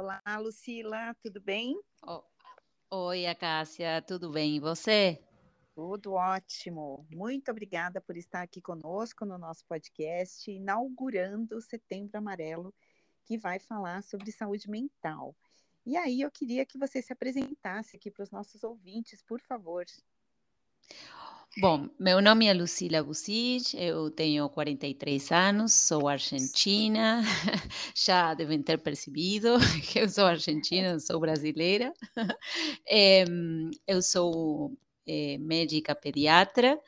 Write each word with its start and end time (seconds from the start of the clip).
Olá, 0.00 0.22
Lucila, 0.38 1.12
tudo 1.20 1.40
bem? 1.40 1.76
Oh. 2.06 2.22
Oi, 2.88 3.26
Acácia, 3.26 4.00
tudo 4.00 4.30
bem? 4.30 4.54
E 4.54 4.60
você? 4.60 5.20
Tudo 5.74 6.12
ótimo. 6.12 7.04
Muito 7.10 7.50
obrigada 7.50 8.00
por 8.00 8.16
estar 8.16 8.42
aqui 8.42 8.60
conosco 8.60 9.24
no 9.24 9.36
nosso 9.36 9.66
podcast, 9.66 10.48
inaugurando 10.48 11.56
o 11.56 11.60
Setembro 11.60 12.16
Amarelo, 12.16 12.72
que 13.24 13.36
vai 13.36 13.58
falar 13.58 14.04
sobre 14.04 14.30
saúde 14.30 14.70
mental. 14.70 15.34
E 15.84 15.96
aí 15.96 16.20
eu 16.20 16.30
queria 16.30 16.64
que 16.64 16.78
você 16.78 17.02
se 17.02 17.12
apresentasse 17.12 17.96
aqui 17.96 18.08
para 18.08 18.22
os 18.22 18.30
nossos 18.30 18.62
ouvintes, 18.62 19.20
por 19.20 19.40
favor. 19.40 19.84
Bom, 21.56 21.88
meu 21.98 22.22
nome 22.22 22.46
é 22.46 22.54
Lucila 22.54 23.02
Busic, 23.02 23.74
eu 23.76 24.10
tenho 24.12 24.48
43 24.48 25.32
anos, 25.32 25.72
sou 25.72 26.06
argentina, 26.06 27.20
já 27.96 28.32
devem 28.34 28.62
ter 28.62 28.78
percebido 28.78 29.56
que 29.90 29.98
eu 29.98 30.08
sou 30.08 30.24
argentina, 30.26 30.92
não 30.92 31.00
sou 31.00 31.18
brasileira. 31.18 31.92
Eu 33.86 34.02
sou 34.02 34.72
é, 35.06 35.38
médica 35.38 35.94
pediatra, 35.94 36.78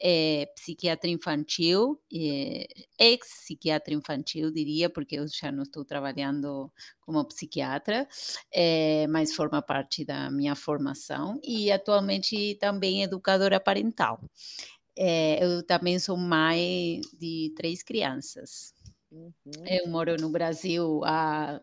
é, 0.00 0.46
psiquiatra 0.54 1.08
infantil, 1.10 2.00
é, 2.12 2.66
ex-psiquiatra 2.98 3.94
infantil, 3.94 4.50
diria, 4.50 4.88
porque 4.88 5.16
eu 5.16 5.26
já 5.28 5.50
não 5.50 5.62
estou 5.62 5.84
trabalhando 5.84 6.72
como 7.00 7.24
psiquiatra, 7.24 8.08
é, 8.52 9.06
mas 9.08 9.34
forma 9.34 9.60
parte 9.60 10.04
da 10.04 10.30
minha 10.30 10.54
formação, 10.54 11.40
e 11.42 11.72
atualmente 11.72 12.56
também 12.60 13.02
educadora 13.02 13.58
parental. 13.60 14.20
eu 15.40 15.62
também 15.64 15.98
sou 15.98 16.16
mãe 16.16 17.00
de 17.18 17.52
três 17.56 17.82
crianças. 17.82 18.74
Uhum. 19.10 19.32
Eu 19.66 19.88
moro 19.88 20.16
no 20.16 20.30
Brasil 20.30 21.02
há 21.04 21.60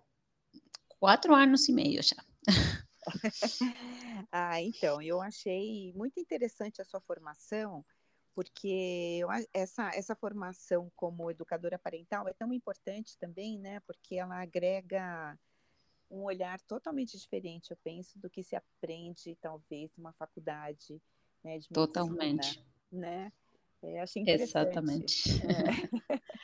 quatro 1.00 1.34
anos 1.36 1.68
e 1.70 1.74
meio 1.74 2.02
já. 2.02 2.16
ah, 4.32 4.62
então, 4.62 5.02
eu 5.02 5.22
achei 5.22 5.94
muito 5.94 6.20
interessante 6.20 6.82
a 6.82 6.86
sua 6.86 7.00
formação, 7.02 7.86
porque 8.36 9.22
essa, 9.54 9.90
essa 9.96 10.14
formação 10.14 10.92
como 10.94 11.32
educadora 11.32 11.80
parental 11.80 12.28
é 12.28 12.34
tão 12.34 12.52
importante 12.54 13.18
também, 13.18 13.58
né? 13.58 13.80
Porque 13.88 14.16
ela 14.16 14.42
agrega 14.42 15.40
um 16.12 16.24
olhar 16.24 16.60
totalmente 16.62 17.18
diferente, 17.18 17.72
eu 17.72 17.78
penso, 17.84 18.20
do 18.20 18.30
que 18.30 18.44
se 18.44 18.56
aprende, 18.56 19.38
talvez, 19.42 19.90
numa 19.98 20.12
faculdade 20.14 21.02
né, 21.42 21.58
de 21.58 21.68
medicina, 21.72 21.88
Totalmente. 21.88 22.64
né? 22.92 23.32
É, 23.88 24.02
achei 24.02 24.22
interessante. 24.24 24.68
Exatamente. 24.68 25.42
É. 25.46 26.22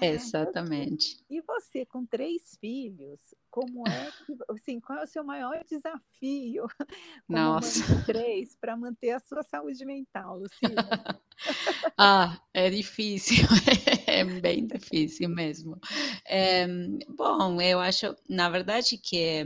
Exatamente. 0.02 1.24
E 1.28 1.40
você, 1.40 1.84
com 1.84 2.04
três 2.04 2.56
filhos, 2.60 3.34
como 3.50 3.86
é 3.88 4.10
que, 4.24 4.36
assim, 4.50 4.80
qual 4.80 4.98
é 5.00 5.04
o 5.04 5.06
seu 5.06 5.24
maior 5.24 5.62
desafio 5.64 6.66
Nossa. 7.28 8.04
três 8.04 8.56
para 8.56 8.76
manter 8.76 9.10
a 9.10 9.20
sua 9.20 9.42
saúde 9.42 9.84
mental, 9.84 10.38
Luciana? 10.38 11.20
ah, 11.98 12.40
é 12.52 12.70
difícil, 12.70 13.44
é 14.06 14.24
bem 14.24 14.66
difícil 14.66 15.28
mesmo. 15.28 15.78
É, 16.26 16.66
bom, 17.08 17.60
eu 17.60 17.80
acho, 17.80 18.14
na 18.28 18.48
verdade, 18.48 18.98
que, 18.98 19.44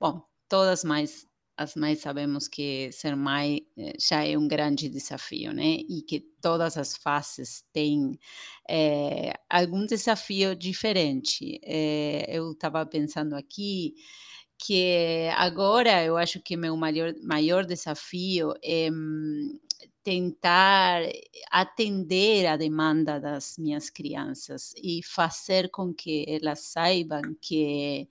bom, 0.00 0.22
todas 0.48 0.84
mais 0.84 1.26
as 1.62 1.74
mães 1.74 2.00
sabemos 2.00 2.48
que 2.48 2.90
ser 2.92 3.16
mãe 3.16 3.66
eh, 3.76 3.92
já 3.98 4.24
é 4.26 4.36
um 4.36 4.48
grande 4.48 4.88
desafio, 4.88 5.52
né? 5.52 5.78
E 5.88 6.02
que 6.02 6.20
todas 6.40 6.76
as 6.76 6.96
fases 6.96 7.64
têm 7.72 8.18
é, 8.68 9.32
algum 9.48 9.86
desafio 9.86 10.54
diferente. 10.56 11.60
É, 11.64 12.26
eu 12.28 12.52
estava 12.52 12.84
pensando 12.86 13.34
aqui 13.34 13.94
que 14.58 15.28
agora 15.36 16.04
eu 16.04 16.16
acho 16.16 16.40
que 16.40 16.56
meu 16.56 16.76
maior, 16.76 17.12
maior 17.22 17.64
desafio 17.66 18.54
é 18.62 18.90
tentar 20.02 21.02
atender 21.50 22.46
a 22.46 22.56
demanda 22.56 23.20
das 23.20 23.56
minhas 23.58 23.88
crianças 23.88 24.72
e 24.76 25.00
fazer 25.04 25.70
com 25.70 25.94
que 25.94 26.24
elas 26.28 26.60
saibam 26.60 27.22
que 27.40 28.08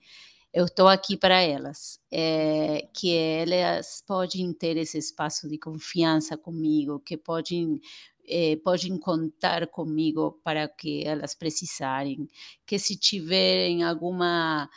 eu 0.52 0.66
estou 0.66 0.88
aqui 0.88 1.16
para 1.16 1.40
elas, 1.40 1.98
é, 2.10 2.88
que 2.94 3.16
elas 3.16 4.02
podem 4.06 4.52
ter 4.52 4.76
esse 4.76 4.98
espaço 4.98 5.48
de 5.48 5.58
confiança 5.58 6.36
comigo, 6.36 7.00
que 7.00 7.16
podem 7.16 7.80
é, 8.28 8.56
podem 8.56 8.98
contar 8.98 9.66
comigo 9.68 10.40
para 10.44 10.68
que 10.68 11.04
elas 11.04 11.34
precisarem, 11.34 12.28
que 12.66 12.78
se 12.78 12.96
tiverem 12.96 13.82
alguma 13.82 14.68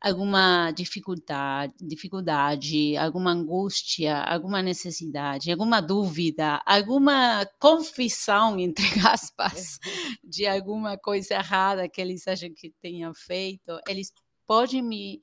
alguma 0.00 0.70
dificuldade, 0.72 1.74
dificuldade, 1.80 2.96
alguma 2.96 3.32
angústia, 3.32 4.18
alguma 4.18 4.62
necessidade, 4.62 5.52
alguma 5.52 5.80
dúvida, 5.82 6.62
alguma 6.64 7.46
confissão, 7.58 8.58
entre 8.58 8.84
aspas, 9.06 9.78
de 10.24 10.46
alguma 10.46 10.96
coisa 10.98 11.34
errada 11.34 11.88
que 11.88 12.00
eles 12.00 12.26
acham 12.26 12.50
que 12.54 12.72
tenham 12.80 13.12
feito, 13.14 13.78
eles 13.86 14.10
podem 14.50 14.82
me 14.82 15.20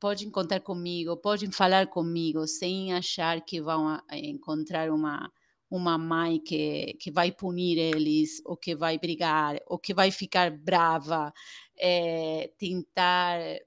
podem 0.00 0.28
contar 0.28 0.58
comigo, 0.60 1.16
podem 1.18 1.52
falar 1.52 1.86
comigo 1.86 2.48
sem 2.48 2.92
achar 2.92 3.44
que 3.44 3.60
vão 3.60 3.96
encontrar 4.12 4.90
uma 4.90 5.30
uma 5.70 5.96
mãe 5.96 6.40
que, 6.40 6.94
que 6.94 7.12
vai 7.12 7.30
punir 7.30 7.78
eles, 7.78 8.42
ou 8.44 8.56
que 8.56 8.74
vai 8.74 8.98
brigar, 8.98 9.60
ou 9.66 9.78
que 9.78 9.94
vai 9.94 10.10
ficar 10.10 10.50
brava, 10.50 11.32
é, 11.78 12.50
tentar 12.58 13.38
eh, 13.40 13.64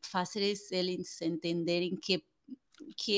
fazer 0.00 0.54
eles 0.70 1.20
entenderem 1.20 1.96
que 1.96 2.22
que 2.96 3.12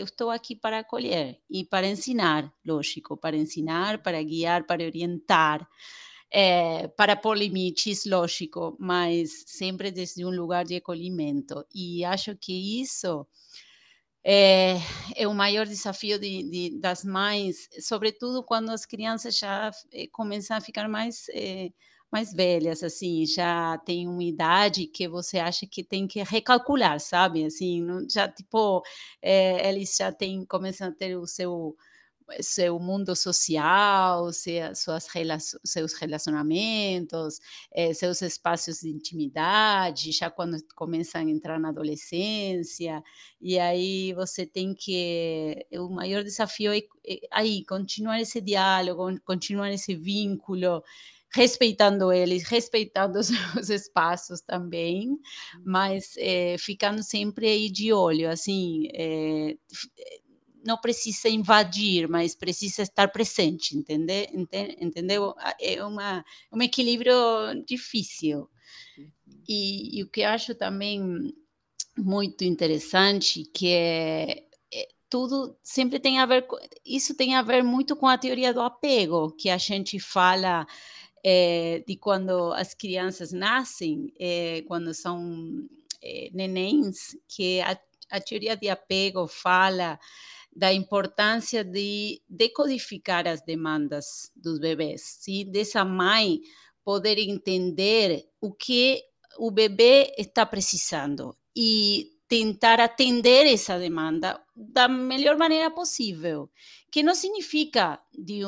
eu 0.00 0.04
estou 0.06 0.30
aqui 0.30 0.56
para 0.56 0.80
acolher 0.80 1.38
e 1.48 1.64
para 1.64 1.86
ensinar, 1.86 2.52
lógico, 2.66 3.16
para 3.16 3.36
ensinar, 3.36 4.02
para 4.02 4.20
guiar, 4.22 4.66
para 4.66 4.84
orientar, 4.84 5.68
é, 6.32 6.88
para 6.88 7.16
pôr 7.16 7.36
limites, 7.36 8.04
lógico, 8.06 8.76
mas 8.80 9.44
sempre 9.46 9.90
desde 9.90 10.24
um 10.24 10.30
lugar 10.30 10.64
de 10.64 10.76
acolhimento. 10.76 11.64
E 11.74 12.04
acho 12.04 12.34
que 12.36 12.80
isso 12.80 13.26
é, 14.24 14.76
é 15.16 15.28
o 15.28 15.34
maior 15.34 15.66
desafio 15.66 16.18
de, 16.18 16.42
de, 16.50 16.80
das 16.80 17.04
mães, 17.04 17.68
sobretudo 17.80 18.42
quando 18.42 18.70
as 18.70 18.86
crianças 18.86 19.36
já 19.38 19.70
é, 19.92 20.06
começam 20.08 20.56
a 20.56 20.60
ficar 20.60 20.88
mais 20.88 21.26
mais 22.12 22.30
velhas, 22.32 22.82
assim, 22.82 23.24
já 23.24 23.78
tem 23.86 24.06
uma 24.06 24.22
idade 24.22 24.86
que 24.86 25.08
você 25.08 25.38
acha 25.38 25.66
que 25.66 25.82
tem 25.82 26.06
que 26.06 26.22
recalcular, 26.22 27.00
sabe? 27.00 27.46
Assim, 27.46 27.82
já 28.10 28.28
tipo, 28.28 28.82
é, 29.22 29.66
eles 29.70 29.96
já 29.96 30.12
têm, 30.12 30.44
começam 30.44 30.88
a 30.88 30.92
ter 30.92 31.16
o 31.16 31.26
seu 31.26 31.74
seu 32.40 32.78
mundo 32.78 33.14
social, 33.14 34.30
suas 34.74 35.06
seus 35.64 35.92
relacionamentos, 35.94 37.38
eh, 37.72 37.92
seus 37.94 38.22
espaços 38.22 38.80
de 38.80 38.88
intimidade, 38.90 40.12
já 40.12 40.30
quando 40.30 40.56
começam 40.74 41.20
a 41.20 41.24
entrar 41.24 41.58
na 41.58 41.70
adolescência, 41.70 43.02
e 43.40 43.58
aí 43.58 44.12
você 44.14 44.46
tem 44.46 44.74
que. 44.74 45.66
O 45.72 45.88
maior 45.88 46.22
desafio 46.22 46.72
é, 46.72 46.78
é 47.06 47.20
aí 47.30 47.64
continuar 47.64 48.20
esse 48.20 48.40
diálogo, 48.40 49.20
continuar 49.24 49.72
esse 49.72 49.94
vínculo 49.94 50.82
respeitando 51.34 52.12
eles, 52.12 52.44
respeitando 52.48 53.18
os 53.18 53.28
seus 53.28 53.70
espaços 53.70 54.40
também, 54.40 55.18
mas 55.64 56.14
é, 56.18 56.56
ficando 56.58 57.02
sempre 57.02 57.48
aí 57.48 57.70
de 57.70 57.92
olho, 57.92 58.30
assim, 58.30 58.88
é, 58.94 59.56
não 60.64 60.78
precisa 60.78 61.28
invadir, 61.28 62.08
mas 62.08 62.34
precisa 62.34 62.82
estar 62.82 63.08
presente, 63.08 63.76
entende? 63.76 64.28
entendeu? 64.80 65.34
É 65.60 65.84
uma, 65.84 66.24
um 66.52 66.62
equilíbrio 66.62 67.14
difícil. 67.66 68.48
E, 69.48 69.98
e, 69.98 70.02
o 70.02 70.08
que 70.08 70.22
acho 70.22 70.54
também 70.54 71.34
muito 71.96 72.44
interessante, 72.44 73.44
que 73.44 73.68
é, 73.68 74.44
é, 74.72 74.88
tudo 75.10 75.56
sempre 75.62 75.98
tem 75.98 76.18
a 76.18 76.26
ver, 76.26 76.46
isso 76.86 77.14
tem 77.14 77.34
a 77.34 77.42
ver 77.42 77.62
muito 77.62 77.96
com 77.96 78.06
a 78.06 78.16
teoria 78.16 78.54
do 78.54 78.60
apego, 78.60 79.32
que 79.32 79.50
a 79.50 79.58
gente 79.58 79.98
fala 79.98 80.66
é, 81.24 81.82
de 81.86 81.96
quando 81.96 82.52
as 82.52 82.74
crianças 82.74 83.32
nascem, 83.32 84.12
é, 84.18 84.62
quando 84.66 84.94
são 84.94 85.68
é, 86.02 86.30
nenéns, 86.32 87.16
que 87.28 87.60
a, 87.60 87.78
a 88.10 88.20
teoria 88.20 88.56
de 88.56 88.68
apego 88.68 89.26
fala 89.26 89.98
da 90.54 90.72
importância 90.72 91.64
de 91.64 92.20
decodificar 92.28 93.26
as 93.26 93.40
demandas 93.42 94.30
dos 94.36 94.58
bebês, 94.58 95.00
sim? 95.20 95.50
dessa 95.50 95.84
mãe 95.84 96.40
poder 96.84 97.18
entender 97.18 98.24
o 98.40 98.52
que 98.52 99.02
o 99.38 99.50
bebê 99.50 100.12
está 100.18 100.44
precisando 100.44 101.34
e 101.56 102.10
tentar 102.28 102.80
atender 102.80 103.46
essa 103.46 103.78
demanda 103.78 104.40
da 104.54 104.88
melhor 104.88 105.36
maneira 105.36 105.70
possível, 105.70 106.50
que 106.90 107.02
não 107.02 107.14
significa 107.14 108.00
de, 108.12 108.40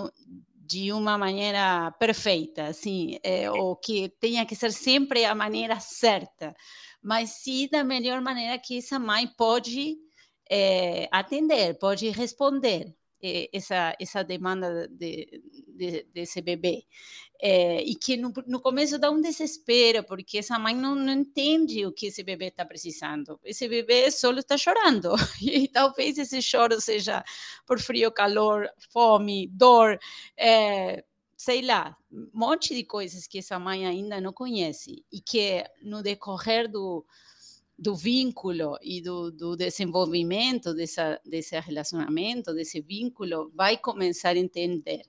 de 0.55 0.93
uma 0.93 1.19
maneira 1.19 1.91
perfeita, 1.99 2.65
assim, 2.65 3.19
é, 3.23 3.51
ou 3.51 3.77
que 3.77 4.11
tenha 4.21 4.47
que 4.47 4.57
ser 4.57 4.73
sempre 4.73 5.25
a 5.25 5.35
maneira 5.35 5.79
certa, 5.81 6.55
mas 7.03 7.31
sim 7.43 7.69
da 7.71 7.85
melhor 7.85 8.21
maneira 8.23 8.59
que 8.59 8.79
essa 8.79 8.99
mãe 8.99 9.27
pode 9.37 9.97
é, 10.51 11.09
atender, 11.11 11.79
pode 11.79 12.09
responder 12.11 12.95
é, 13.27 13.49
essa, 13.55 13.97
essa 13.99 14.23
demanda 14.23 14.87
de, 14.89 15.43
de, 15.69 16.07
desse 16.13 16.43
bebê. 16.43 16.85
É, 17.41 17.83
e 17.83 17.95
que 17.95 18.19
no, 18.19 18.33
no, 18.47 18.61
começo 18.61 18.99
dá 18.99 19.11
um 19.11 19.21
desespero, 19.21 20.05
porque 20.05 20.39
essa 20.39 20.59
mãe 20.59 20.75
não, 20.75 20.95
não 20.95 21.13
entende 21.13 21.87
o 21.87 21.93
que 21.93 22.07
esse 22.07 22.23
bebê 22.23 22.49
está 22.49 22.65
precisando. 22.67 23.41
Esse 23.43 23.67
bebê 23.67 24.11
só 24.11 24.31
está 24.33 24.59
chorando, 24.59 25.15
e 25.43 25.67
talvez 25.69 26.19
esse 26.19 26.43
choro 26.43 26.81
seja 26.81 27.25
por 27.67 27.81
frio, 27.81 28.13
calor, 28.13 28.69
fome, 28.91 29.49
dor, 29.49 29.99
é, 30.37 31.03
sei 31.35 31.63
lá, 31.63 31.97
um 32.13 32.29
monte 32.33 32.75
de 32.75 32.85
coisas 32.85 33.27
que 33.27 33.39
essa 33.39 33.59
mãe 33.59 33.87
ainda 33.87 34.21
não 34.21 34.33
conhece, 34.33 35.05
e 35.11 35.21
que 35.21 35.65
no 35.83 36.03
decorrer 36.03 36.71
do, 36.71 37.05
do 37.79 37.95
vínculo 37.97 38.79
e 38.83 39.03
do, 39.03 39.31
do 39.31 39.57
desenvolvimento 39.57 40.75
dessa, 40.75 41.21
desse 41.25 41.59
relacionamento, 41.61 42.55
desse 42.55 42.81
vínculo, 42.81 43.51
vai 43.55 43.77
começar 43.79 44.31
a 44.31 44.39
entender. 44.39 45.03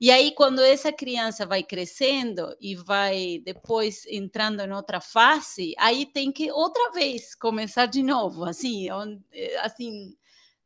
E 0.00 0.10
aí, 0.10 0.32
quando 0.34 0.60
essa 0.60 0.92
criança 0.92 1.46
vai 1.46 1.62
crescendo 1.62 2.54
e 2.60 2.74
vai 2.74 3.40
depois 3.44 4.04
entrando 4.06 4.60
em 4.60 4.72
outra 4.72 5.00
fase, 5.00 5.72
aí 5.78 6.04
tem 6.04 6.32
que 6.32 6.50
outra 6.50 6.90
vez 6.92 7.34
começar 7.34 7.86
de 7.86 8.02
novo, 8.02 8.44
assim, 8.44 8.88
eh, 9.32 9.56
assim, 9.60 10.14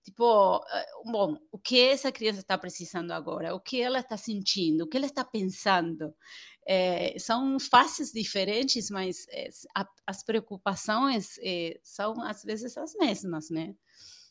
tipo, 0.02 0.56
eh, 0.72 0.86
bom, 1.04 1.36
o 1.52 1.58
que 1.58 1.80
essa 1.80 2.10
criança 2.10 2.40
está 2.40 2.56
precisando 2.58 3.12
agora? 3.12 3.54
O 3.54 3.60
que 3.60 3.80
ela 3.80 4.00
está 4.00 4.16
sentindo? 4.16 4.84
O 4.84 4.88
que 4.88 4.96
ela 4.96 5.06
está 5.06 5.24
pensando? 5.24 6.14
É, 6.70 7.18
são 7.18 7.58
faces 7.58 8.12
diferentes, 8.12 8.90
mas 8.90 9.26
é, 9.30 9.48
a, 9.74 9.88
as 10.06 10.22
preocupações 10.22 11.38
é, 11.38 11.80
são 11.82 12.22
às 12.22 12.44
vezes 12.44 12.76
as 12.76 12.94
mesmas, 12.94 13.48
né? 13.48 13.74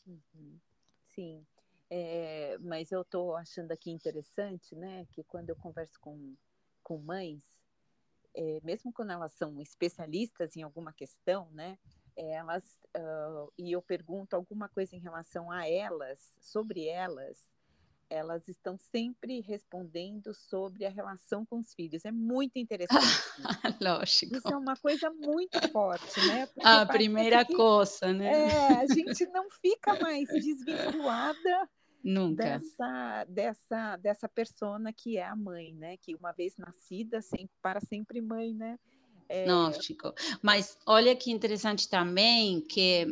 Uhum. 0.06 0.60
Sim. 1.08 1.44
É, 1.90 2.56
mas 2.60 2.92
eu 2.92 3.02
estou 3.02 3.34
achando 3.34 3.72
aqui 3.72 3.90
interessante, 3.90 4.76
né, 4.76 5.04
que 5.10 5.24
quando 5.24 5.48
eu 5.48 5.56
converso 5.56 5.98
com, 6.00 6.36
com 6.82 6.98
mães, 6.98 7.42
é, 8.36 8.60
mesmo 8.62 8.92
quando 8.92 9.10
elas 9.10 9.32
são 9.32 9.60
especialistas 9.60 10.54
em 10.54 10.62
alguma 10.62 10.92
questão, 10.92 11.50
né, 11.50 11.76
elas 12.14 12.78
uh, 12.96 13.52
e 13.56 13.72
eu 13.72 13.80
pergunto 13.80 14.36
alguma 14.36 14.68
coisa 14.68 14.94
em 14.94 15.00
relação 15.00 15.50
a 15.50 15.68
elas, 15.68 16.36
sobre 16.40 16.86
elas, 16.86 17.50
elas 18.10 18.48
estão 18.48 18.78
sempre 18.78 19.40
respondendo 19.40 20.32
sobre 20.34 20.84
a 20.86 20.90
relação 20.90 21.44
com 21.44 21.58
os 21.58 21.74
filhos. 21.74 22.04
É 22.04 22.12
muito 22.12 22.56
interessante. 22.56 22.98
Lógico. 23.80 24.36
Isso 24.36 24.48
é 24.48 24.56
uma 24.56 24.76
coisa 24.76 25.10
muito 25.10 25.68
forte, 25.70 26.26
né? 26.26 26.46
Porque 26.46 26.66
a 26.66 26.86
primeira 26.86 27.44
que, 27.44 27.54
coisa, 27.54 28.12
né? 28.12 28.48
É, 28.48 28.80
a 28.80 28.86
gente 28.86 29.26
não 29.26 29.50
fica 29.50 29.98
mais 30.00 30.28
desvinculada 30.28 31.68
Nunca. 32.02 32.44
Dessa, 32.44 33.24
dessa, 33.24 33.96
dessa 33.96 34.28
persona 34.28 34.92
que 34.92 35.18
é 35.18 35.24
a 35.24 35.36
mãe, 35.36 35.74
né? 35.74 35.96
Que 35.98 36.14
uma 36.14 36.32
vez 36.32 36.56
nascida, 36.56 37.20
sempre, 37.20 37.50
para 37.60 37.80
sempre 37.80 38.20
mãe, 38.20 38.54
né? 38.54 38.78
É... 39.28 39.46
Chico. 39.80 40.14
Mas 40.40 40.78
olha 40.86 41.14
que 41.14 41.30
interessante 41.30 41.88
também 41.88 42.60
que 42.62 43.06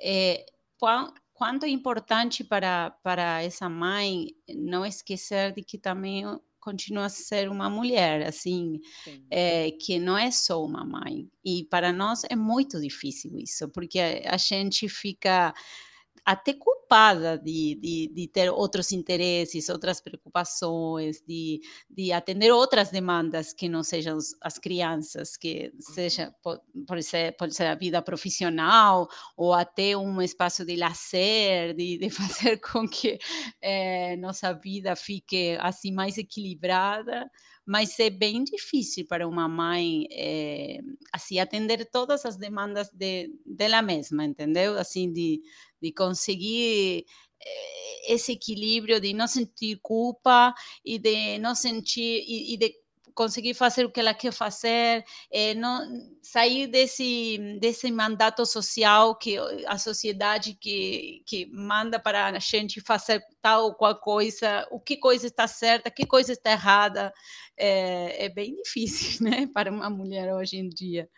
é, 0.00 0.46
quanto 1.36 1.66
é 1.66 1.68
importante 1.68 2.42
para, 2.42 2.90
para 3.02 3.42
essa 3.42 3.68
mãe 3.68 4.34
não 4.48 4.86
esquecer 4.86 5.52
de 5.52 5.62
que 5.62 5.76
também 5.76 6.24
continua 6.58 7.04
a 7.04 7.10
ser 7.10 7.48
uma 7.48 7.68
mulher, 7.68 8.26
assim, 8.26 8.80
é, 9.30 9.70
que 9.70 9.98
não 9.98 10.16
é 10.16 10.30
só 10.30 10.64
uma 10.64 10.84
mãe. 10.84 11.30
E 11.44 11.64
para 11.70 11.92
nós 11.92 12.22
é 12.28 12.34
muito 12.34 12.80
difícil 12.80 13.38
isso, 13.38 13.68
porque 13.68 14.00
a, 14.00 14.34
a 14.34 14.36
gente 14.38 14.88
fica 14.88 15.54
até 16.26 16.52
culpada 16.52 17.38
de, 17.38 17.78
de, 17.80 18.12
de, 18.12 18.26
ter 18.26 18.50
outros 18.50 18.90
interesses, 18.90 19.68
outras 19.68 20.00
preocupações, 20.00 21.22
de, 21.24 21.60
de 21.88 22.10
atender 22.10 22.50
outras 22.50 22.90
demandas 22.90 23.52
que 23.52 23.68
não 23.68 23.84
sejam 23.84 24.18
as 24.42 24.58
crianças, 24.58 25.36
que 25.36 25.72
seja 25.78 26.34
pode 26.84 27.04
ser, 27.04 27.36
pode 27.36 27.54
ser 27.54 27.66
a 27.66 27.76
vida 27.76 28.02
profissional 28.02 29.06
ou 29.36 29.54
até 29.54 29.96
um 29.96 30.20
espaço 30.20 30.64
de 30.64 30.74
lazer, 30.74 31.74
de, 31.76 31.96
de 31.96 32.10
fazer 32.10 32.56
com 32.56 32.88
que 32.88 33.20
é, 33.62 34.16
nossa 34.16 34.52
vida 34.52 34.96
fique 34.96 35.56
assim 35.60 35.92
mais 35.92 36.18
equilibrada 36.18 37.30
mas 37.66 37.98
é 37.98 38.08
bem 38.08 38.44
difícil 38.44 39.06
para 39.06 39.26
uma 39.26 39.48
mãe 39.48 40.06
é, 40.12 40.78
assim 41.12 41.40
atender 41.40 41.84
todas 41.90 42.24
as 42.24 42.36
demandas 42.36 42.88
de, 42.92 43.28
dela 43.44 43.82
mesma, 43.82 44.24
entendeu? 44.24 44.78
Assim 44.78 45.12
de, 45.12 45.42
de 45.82 45.92
conseguir 45.92 47.04
eh, 47.44 48.14
esse 48.14 48.32
equilíbrio 48.32 49.00
de 49.00 49.12
não 49.12 49.26
sentir 49.26 49.78
culpa 49.82 50.54
e 50.84 50.98
de 50.98 51.38
não 51.38 51.54
sentir 51.54 52.24
e, 52.26 52.54
e 52.54 52.56
de 52.56 52.72
conseguir 53.16 53.54
fazer 53.54 53.86
o 53.86 53.90
que 53.90 53.98
ela 53.98 54.14
quer 54.14 54.32
fazer, 54.32 55.04
é, 55.32 55.54
não 55.54 55.88
sair 56.22 56.66
desse 56.66 57.38
desse 57.58 57.90
mandato 57.90 58.44
social 58.44 59.16
que 59.16 59.36
a 59.66 59.78
sociedade 59.78 60.54
que 60.54 61.22
que 61.26 61.46
manda 61.46 61.98
para 61.98 62.26
a 62.26 62.38
gente 62.38 62.80
fazer 62.80 63.20
tal 63.40 63.64
ou 63.64 63.74
qual 63.74 63.98
coisa, 63.98 64.68
o 64.70 64.78
que 64.78 64.98
coisa 64.98 65.26
está 65.26 65.48
certa, 65.48 65.90
que 65.90 66.06
coisa 66.06 66.32
está 66.32 66.52
errada, 66.52 67.12
é, 67.56 68.26
é 68.26 68.28
bem 68.28 68.54
difícil, 68.62 69.24
né, 69.26 69.46
para 69.52 69.72
uma 69.72 69.88
mulher 69.90 70.32
hoje 70.34 70.58
em 70.58 70.68
dia. 70.68 71.08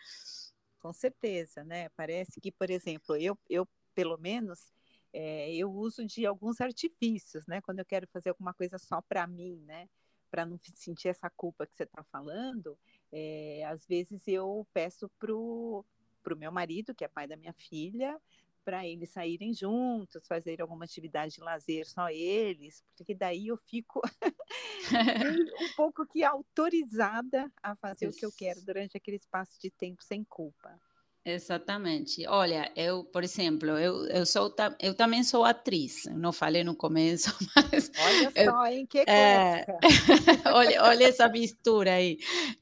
Com 0.79 0.93
certeza, 0.93 1.63
né? 1.65 1.89
Parece 1.89 2.39
que, 2.39 2.51
por 2.51 2.69
exemplo, 2.69 3.17
eu, 3.17 3.37
eu 3.49 3.67
pelo 3.93 4.17
menos 4.17 4.71
é, 5.11 5.53
eu 5.53 5.69
uso 5.69 6.05
de 6.05 6.25
alguns 6.25 6.61
artifícios, 6.61 7.45
né? 7.45 7.59
Quando 7.61 7.79
eu 7.79 7.85
quero 7.85 8.07
fazer 8.07 8.29
alguma 8.29 8.53
coisa 8.53 8.77
só 8.77 9.01
para 9.01 9.27
mim, 9.27 9.61
né? 9.65 9.89
Para 10.29 10.45
não 10.45 10.59
sentir 10.75 11.07
essa 11.07 11.29
culpa 11.29 11.65
que 11.65 11.75
você 11.75 11.83
está 11.83 12.03
falando, 12.03 12.77
é, 13.11 13.63
às 13.65 13.85
vezes 13.85 14.27
eu 14.27 14.67
peço 14.73 15.09
pro 15.19 15.85
pro 16.21 16.37
meu 16.37 16.51
marido, 16.51 16.93
que 16.93 17.05
é 17.05 17.07
pai 17.07 17.27
da 17.27 17.37
minha 17.37 17.53
filha, 17.53 18.19
para 18.63 18.85
eles 18.85 19.09
saírem 19.09 19.53
juntos, 19.53 20.27
fazer 20.27 20.61
alguma 20.61 20.85
atividade 20.85 21.35
de 21.35 21.41
lazer 21.41 21.87
só 21.87 22.09
eles, 22.09 22.83
porque 22.95 23.15
daí 23.15 23.47
eu 23.47 23.57
fico 23.57 24.01
um 25.59 25.75
pouco 25.75 26.05
que 26.05 26.23
autorizada 26.23 27.51
a 27.63 27.75
fazer 27.75 28.07
Isso. 28.07 28.17
o 28.17 28.19
que 28.19 28.25
eu 28.25 28.31
quero 28.31 28.61
durante 28.61 28.95
aquele 28.95 29.17
espaço 29.17 29.59
de 29.59 29.71
tempo 29.71 30.03
sem 30.03 30.23
culpa. 30.23 30.79
Exatamente. 31.25 32.25
Olha, 32.27 32.71
eu, 32.75 33.03
por 33.03 33.23
exemplo, 33.23 33.69
eu, 33.69 34.05
eu 34.07 34.25
sou 34.25 34.53
eu 34.79 34.93
também 34.93 35.23
sou 35.23 35.43
atriz. 35.43 36.05
não 36.15 36.31
falei 36.31 36.63
no 36.63 36.75
começo, 36.75 37.35
mas 37.55 37.91
olha 37.99 38.31
só, 38.31 38.65
em 38.67 38.85
que 38.85 38.99
é, 38.99 39.65
olha, 40.53 40.83
olha 40.83 41.07
essa 41.07 41.27
mistura 41.27 41.93
aí. 41.93 42.17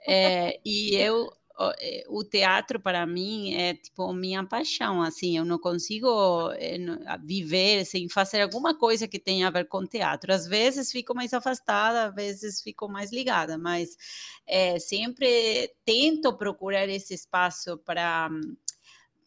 É, 0.08 0.60
e 0.66 0.96
eu 1.02 1.32
eh, 1.32 1.47
o 2.10 2.24
teatro 2.24 2.80
para 2.80 3.06
mim 3.06 3.56
é 3.56 3.74
tipo 3.74 4.14
minha 4.14 4.44
paixão, 4.46 5.02
assim, 5.02 5.38
eu 5.38 5.46
não 5.46 5.58
consigo 5.58 6.52
eh, 6.54 6.78
viver 7.24 7.84
sem 7.86 8.08
fazer 8.08 8.42
alguma 8.42 8.78
coisa 8.78 9.08
que 9.08 9.18
tenha 9.18 9.48
a 9.48 9.52
ver 9.52 9.66
com 9.66 9.86
teatro. 9.86 10.32
Às 10.32 10.48
vezes 10.48 10.92
fico 10.92 11.16
mais 11.16 11.34
afastada, 11.34 12.10
às 12.10 12.16
vezes 12.16 12.62
fico 12.62 12.88
mais 12.88 13.12
ligada, 13.12 13.58
mas 13.58 13.98
é, 14.46 14.78
sempre 14.80 15.74
tento 15.84 16.38
procurar 16.38 16.88
esse 16.88 17.14
espaço 17.14 17.78
para 17.80 18.30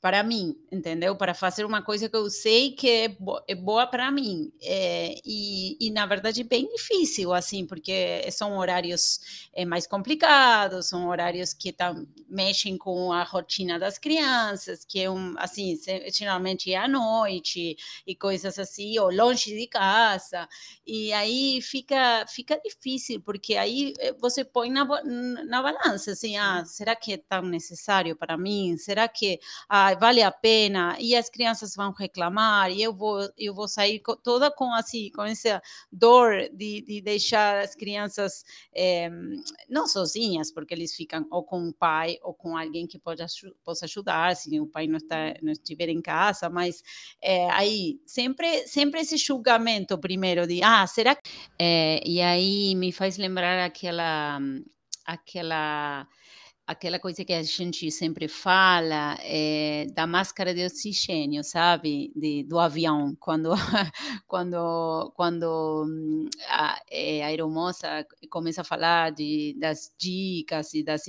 para 0.01 0.23
mim, 0.23 0.57
entendeu? 0.73 1.15
Para 1.15 1.35
fazer 1.35 1.65
uma 1.65 1.83
coisa 1.83 2.09
que 2.09 2.17
eu 2.17 2.31
sei 2.31 2.73
que 2.73 2.89
é, 2.89 3.09
bo 3.09 3.41
é 3.47 3.55
boa 3.55 3.87
para 3.87 4.11
mim. 4.11 4.51
É, 4.63 5.15
e, 5.25 5.77
e, 5.79 5.91
na 5.91 6.07
verdade, 6.07 6.43
bem 6.43 6.67
difícil, 6.69 7.35
assim, 7.35 7.67
porque 7.67 8.27
são 8.33 8.57
horários 8.57 9.21
é, 9.53 9.65
mais 9.67 9.87
complicados, 9.87 10.89
são 10.89 11.09
horários 11.09 11.53
que 11.53 11.71
tá, 11.73 11.95
mexem 12.29 12.79
com 12.79 13.13
a 13.13 13.23
rotina 13.23 13.79
das 13.79 13.99
crianças, 13.99 14.85
que 14.85 15.01
é 15.01 15.11
um, 15.11 15.35
assim, 15.37 15.79
geralmente 16.13 16.73
é 16.73 16.77
à 16.79 16.89
noite 16.89 17.77
e 18.07 18.15
coisas 18.17 18.59
assim, 18.59 18.99
ou 18.99 19.11
longe 19.13 19.55
de 19.55 19.67
casa. 19.67 20.49
E 20.87 21.13
aí 21.13 21.61
fica, 21.63 22.25
fica 22.27 22.59
difícil, 22.65 23.21
porque 23.21 23.55
aí 23.57 23.93
eh, 23.99 24.15
você 24.19 24.45
põe 24.45 24.71
na, 24.71 24.85
na 25.45 25.63
balança, 25.63 26.13
assim, 26.13 26.37
ah, 26.37 26.65
será 26.65 26.97
que 26.97 27.13
é 27.15 27.17
tão 27.19 27.43
necessário 27.43 28.17
para 28.17 28.37
mim? 28.37 28.77
Será 28.79 29.07
que, 29.09 29.39
ah, 29.69 29.90
vale 29.97 30.23
a 30.23 30.31
pena, 30.31 30.97
e 30.99 31.15
as 31.15 31.29
crianças 31.29 31.75
vão 31.75 31.93
reclamar, 31.93 32.71
e 32.71 32.83
eu 32.83 32.95
vou, 32.95 33.29
eu 33.37 33.55
vou 33.55 33.69
sair 33.69 34.03
toda 34.23 34.51
com 34.51 34.73
assim, 34.73 35.11
com 35.11 35.23
essa 35.23 35.63
dor 35.91 36.49
de, 36.53 36.83
de 36.83 37.01
deixar 37.01 37.63
as 37.63 37.75
crianças 37.75 38.45
é, 38.75 39.11
não 39.69 39.87
sozinhas, 39.87 40.53
porque 40.53 40.75
eles 40.75 40.95
ficam 40.95 41.27
ou 41.31 41.45
com 41.45 41.69
o 41.69 41.73
pai 41.73 42.19
ou 42.23 42.35
com 42.35 42.57
alguém 42.57 42.87
que 42.87 42.99
pode, 42.99 43.25
possa 43.65 43.85
ajudar, 43.85 44.37
se 44.37 44.61
o 44.61 44.67
pai 44.67 44.87
não, 44.87 44.97
está, 44.97 45.35
não 45.43 45.53
estiver 45.53 45.89
em 45.89 46.01
casa, 46.01 46.49
mas 46.49 46.83
é, 47.21 47.51
aí 47.51 48.01
sempre, 48.07 48.67
sempre 48.67 49.01
esse 49.01 49.17
julgamento 49.17 49.99
primeiro 49.99 50.47
de, 50.47 50.63
ah, 50.63 50.87
será? 50.87 51.15
Que... 51.15 51.31
É, 51.59 52.01
e 52.07 52.21
aí 52.21 52.75
me 52.75 52.93
faz 52.93 53.17
lembrar 53.17 53.65
aquela, 53.65 54.41
aquela 55.05 56.07
aquela 56.71 57.01
coisa 57.01 57.25
que 57.25 57.33
a 57.33 57.43
gente 57.43 57.91
sempre 57.91 58.29
fala 58.29 59.19
é, 59.23 59.87
da 59.93 60.07
máscara 60.07 60.55
de 60.55 60.65
oxigênio, 60.65 61.43
sabe, 61.43 62.13
de, 62.15 62.45
do 62.45 62.61
avião, 62.61 63.13
quando 63.19 63.51
quando 64.29 65.13
quando 65.17 65.85
hum, 65.85 66.29
a, 66.49 66.81
é, 66.89 67.25
a 67.25 67.27
aeromoça 67.27 68.07
começa 68.31 68.61
a 68.61 68.65
falar 68.65 69.11
de, 69.11 69.57
das 69.59 69.93
dicas 69.99 70.73
e 70.73 70.85
das, 70.85 71.03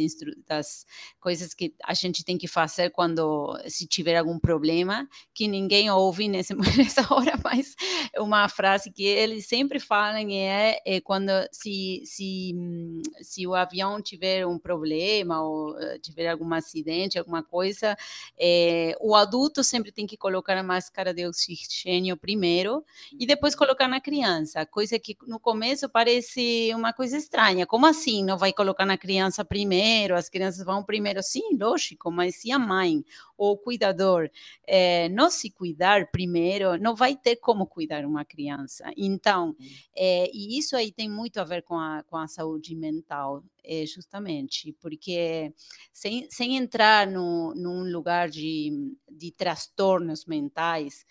das 0.47 0.83
coisas 1.19 1.53
que 1.53 1.75
a 1.83 1.93
gente 1.93 2.25
tem 2.25 2.39
que 2.39 2.47
fazer 2.47 2.89
quando 2.89 3.55
se 3.67 3.85
tiver 3.87 4.17
algum 4.17 4.39
problema, 4.39 5.07
que 5.31 5.47
ninguém 5.47 5.91
ouve 5.91 6.27
nesse, 6.27 6.55
nessa 6.75 7.05
hora, 7.13 7.39
mas 7.43 7.75
uma 8.17 8.49
frase 8.49 8.91
que 8.91 9.03
eles 9.03 9.47
sempre 9.47 9.79
falam 9.79 10.27
é, 10.31 10.79
é 10.83 10.99
quando 11.01 11.31
se, 11.51 12.01
se, 12.03 12.51
hum, 12.55 13.01
se 13.21 13.45
o 13.45 13.53
avião 13.53 14.01
tiver 14.01 14.47
um 14.47 14.57
problema 14.57 15.50
ou 15.51 15.79
eh, 15.79 15.99
tiver 15.99 16.27
algum 16.27 16.53
acidente, 16.53 17.19
alguma 17.19 17.43
coisa, 17.43 17.95
é, 18.39 18.95
o 18.99 19.15
adulto 19.15 19.63
sempre 19.63 19.91
tem 19.91 20.07
que 20.07 20.17
colocar 20.17 20.57
a 20.57 20.63
máscara 20.63 21.13
de 21.13 21.27
oxigênio 21.27 22.15
primeiro 22.17 22.83
e 23.19 23.25
depois 23.25 23.55
colocar 23.55 23.87
na 23.87 23.99
criança, 23.99 24.65
coisa 24.65 24.97
que 24.97 25.17
no 25.27 25.39
começo 25.39 25.89
parece 25.89 26.71
uma 26.73 26.93
coisa 26.93 27.17
estranha. 27.17 27.65
Como 27.65 27.85
assim 27.85 28.23
não 28.23 28.37
vai 28.37 28.53
colocar 28.53 28.85
na 28.85 28.97
criança 28.97 29.43
primeiro? 29.43 30.15
As 30.15 30.29
crianças 30.29 30.65
vão 30.65 30.83
primeiro? 30.83 31.21
Sim, 31.21 31.57
lógico, 31.59 32.11
mas 32.11 32.35
se 32.35 32.51
a 32.51 32.59
mãe 32.59 33.03
ou 33.41 33.53
o 33.53 33.57
cuidador 33.57 34.29
é, 34.67 35.09
não 35.09 35.31
se 35.31 35.49
cuidar 35.49 36.11
primeiro, 36.11 36.77
não 36.77 36.95
vai 36.95 37.15
ter 37.15 37.37
como 37.37 37.65
cuidar 37.65 38.05
uma 38.05 38.23
criança. 38.23 38.93
Então, 38.95 39.55
é, 39.95 40.29
e 40.31 40.59
isso 40.59 40.75
aí 40.75 40.91
tem 40.91 41.09
muito 41.09 41.39
a 41.39 41.43
ver 41.43 41.63
com 41.63 41.75
a, 41.75 42.03
com 42.03 42.17
a 42.17 42.27
saúde 42.27 42.75
mental 42.75 43.43
é, 43.63 43.83
justamente, 43.87 44.71
porque 44.79 45.51
sem, 45.91 46.29
sem 46.29 46.55
entrar 46.55 47.07
no, 47.07 47.55
num 47.55 47.91
lugar 47.91 48.29
de, 48.29 48.93
de 49.09 49.31
transtornos 49.31 50.25
mentais, 50.27 51.03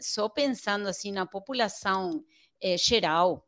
só 0.00 0.28
pensando 0.28 0.88
assim 0.88 1.12
na 1.12 1.24
população 1.24 2.24
é, 2.60 2.76
geral, 2.76 3.46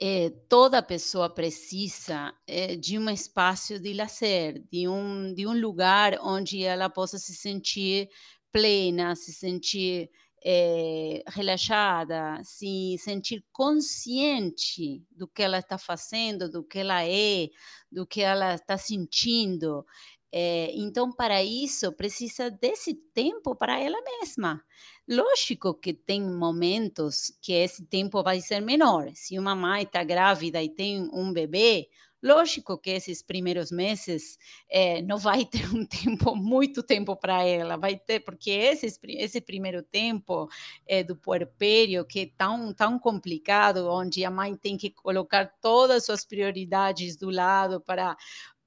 é, 0.00 0.30
toda 0.48 0.82
pessoa 0.82 1.28
precisa 1.28 2.32
é, 2.46 2.76
de 2.76 2.98
um 2.98 3.10
espaço 3.10 3.78
de 3.80 3.92
lazer, 3.92 4.62
de 4.70 4.88
um, 4.88 5.34
de 5.34 5.46
um 5.46 5.58
lugar 5.58 6.18
onde 6.22 6.62
ela 6.62 6.88
possa 6.88 7.18
se 7.18 7.34
sentir 7.34 8.08
plena, 8.52 9.16
se 9.16 9.32
sentir 9.32 10.08
é, 10.44 11.22
relaxada, 11.26 12.40
se 12.44 12.96
sentir 12.98 13.44
consciente 13.52 15.02
do 15.10 15.26
que 15.26 15.42
ela 15.42 15.58
está 15.58 15.76
fazendo, 15.76 16.48
do 16.48 16.62
que 16.62 16.78
ela 16.78 17.04
é, 17.04 17.48
do 17.90 18.06
que 18.06 18.20
ela 18.20 18.54
está 18.54 18.78
sentindo. 18.78 19.84
É, 20.30 20.70
então, 20.74 21.10
para 21.10 21.42
isso, 21.42 21.92
precisa 21.92 22.50
desse 22.50 22.94
tempo 22.94 23.54
para 23.56 23.80
ela 23.80 23.98
mesma. 24.02 24.62
Lógico 25.08 25.72
que 25.74 25.94
tem 25.94 26.22
momentos 26.22 27.32
que 27.40 27.52
esse 27.52 27.84
tempo 27.86 28.22
vai 28.22 28.40
ser 28.40 28.60
menor. 28.60 29.10
Se 29.14 29.38
uma 29.38 29.54
mãe 29.54 29.84
está 29.84 30.04
grávida 30.04 30.62
e 30.62 30.68
tem 30.68 31.08
um 31.12 31.32
bebê, 31.32 31.88
Lógico 32.20 32.76
que 32.76 32.90
esses 32.90 33.22
primeiros 33.22 33.70
meses 33.70 34.38
é, 34.68 35.00
não 35.02 35.18
vai 35.18 35.44
ter 35.46 35.72
um 35.72 35.86
tempo, 35.86 36.34
muito 36.34 36.82
tempo 36.82 37.14
para 37.16 37.44
ela, 37.44 37.76
vai 37.76 37.96
ter, 37.96 38.20
porque 38.20 38.50
esse, 38.50 38.98
esse 39.04 39.40
primeiro 39.40 39.84
tempo 39.84 40.48
é, 40.84 41.04
do 41.04 41.14
puerpério, 41.14 42.04
que 42.04 42.20
é 42.20 42.30
tão, 42.36 42.74
tão 42.74 42.98
complicado, 42.98 43.88
onde 43.88 44.24
a 44.24 44.30
mãe 44.32 44.56
tem 44.56 44.76
que 44.76 44.90
colocar 44.90 45.46
todas 45.60 45.98
as 45.98 46.06
suas 46.06 46.24
prioridades 46.24 47.16
do 47.16 47.30
lado 47.30 47.80
para 47.80 48.16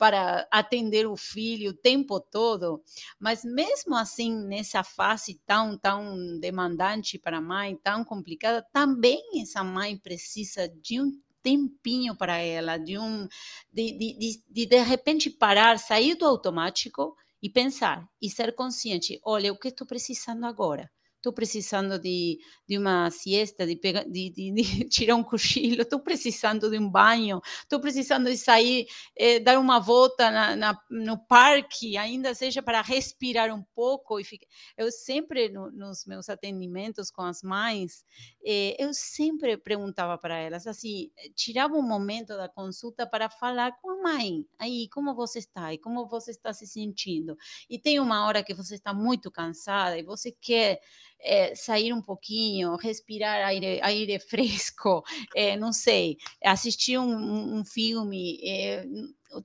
para 0.02 0.48
atender 0.50 1.06
o 1.06 1.16
filho 1.16 1.70
o 1.70 1.78
tempo 1.78 2.20
todo, 2.20 2.82
mas 3.20 3.46
mesmo 3.46 3.96
assim, 3.96 4.36
nessa 4.48 4.84
fase 4.84 5.40
tão, 5.46 5.78
tão 5.78 6.40
demandante 6.40 7.20
para 7.20 7.38
a 7.38 7.42
mãe, 7.42 7.78
tão 7.84 8.04
complicada, 8.04 8.66
também 8.74 9.22
essa 9.40 9.64
mãe 9.64 9.96
precisa 9.96 10.68
de 10.68 11.00
um 11.00 11.12
tempinho 11.44 12.16
para 12.16 12.38
ela, 12.38 12.80
de 12.80 12.98
um 12.98 13.28
de, 13.72 13.92
de, 13.92 14.18
de, 14.18 14.44
de, 14.50 14.66
de 14.66 14.82
repente 14.82 15.30
parar, 15.30 15.78
sair 15.78 16.16
do 16.16 16.26
automático 16.26 17.16
e 17.40 17.48
pensar 17.48 18.10
e 18.20 18.28
ser 18.28 18.56
consciente, 18.56 19.22
olha, 19.24 19.54
o 19.54 19.60
que 19.60 19.68
estou 19.68 19.86
precisando 19.86 20.48
agora? 20.48 20.90
Estou 21.22 21.32
precisando 21.32 22.00
de, 22.00 22.40
de 22.68 22.78
uma 22.78 23.10
siesta, 23.12 23.66
de, 23.66 23.76
pegar, 23.76 24.04
de, 24.04 24.32
de, 24.32 24.52
de 24.52 24.64
tirar 24.90 25.16
um 25.16 25.24
cochilo, 25.24 25.84
estou 25.84 26.00
precisando 26.00 26.70
de 26.70 26.78
um 26.80 26.90
banho, 26.90 27.40
estou 27.62 27.80
precisando 27.80 28.26
de 28.30 28.38
sair, 28.38 28.88
eh, 29.16 29.40
dar 29.40 29.60
uma 29.60 29.80
volta 29.80 30.32
na, 30.32 30.56
na, 30.56 30.82
no 30.90 31.18
parque, 31.18 31.96
ainda 31.96 32.34
seja 32.34 32.62
para 32.62 32.82
respirar 32.82 33.54
um 33.54 33.64
pouco. 33.76 34.20
E 34.20 34.24
fica... 34.24 34.46
Eu 34.76 34.92
sempre, 34.92 35.50
no, 35.50 35.72
nos 35.72 36.06
meus 36.06 36.28
atendimentos 36.28 37.12
com 37.12 37.22
as 37.22 37.44
mães, 37.44 38.04
eh, 38.44 38.76
eu 38.80 38.92
sempre 38.94 39.56
perguntava 39.58 40.18
para 40.18 40.36
elas, 40.36 40.66
assim, 40.66 41.12
tirava 41.36 41.76
um 41.76 41.88
momento 41.88 42.30
da 42.30 42.50
consulta 42.50 43.06
para 43.06 43.30
falar 43.30 43.74
com 43.80 43.92
a 43.92 44.02
mãe, 44.02 44.44
aí, 44.60 44.90
como 44.90 45.14
você 45.14 45.38
está? 45.40 45.72
E 45.72 45.78
como 45.78 46.08
você 46.08 46.32
está 46.32 46.52
se 46.52 46.66
sentindo? 46.66 47.38
E 47.70 47.78
tem 47.78 48.00
uma 48.00 48.26
hora 48.26 48.44
que 48.44 48.56
você 48.56 48.74
está 48.76 48.92
muito 48.92 49.30
cansada 49.30 49.98
e 49.98 50.04
você 50.04 50.32
quer 50.32 50.82
é, 51.24 51.56
sair 51.56 51.94
um 51.94 52.02
pouquinho, 52.02 52.76
respirar 52.76 53.46
aire, 53.46 53.80
aire 53.82 54.20
fresco, 54.28 55.04
é, 55.36 55.56
não 55.58 55.72
sei, 55.72 56.18
assistir 56.44 56.98
um, 56.98 57.60
um 57.60 57.66
filme, 57.66 58.40
é, 58.44 58.86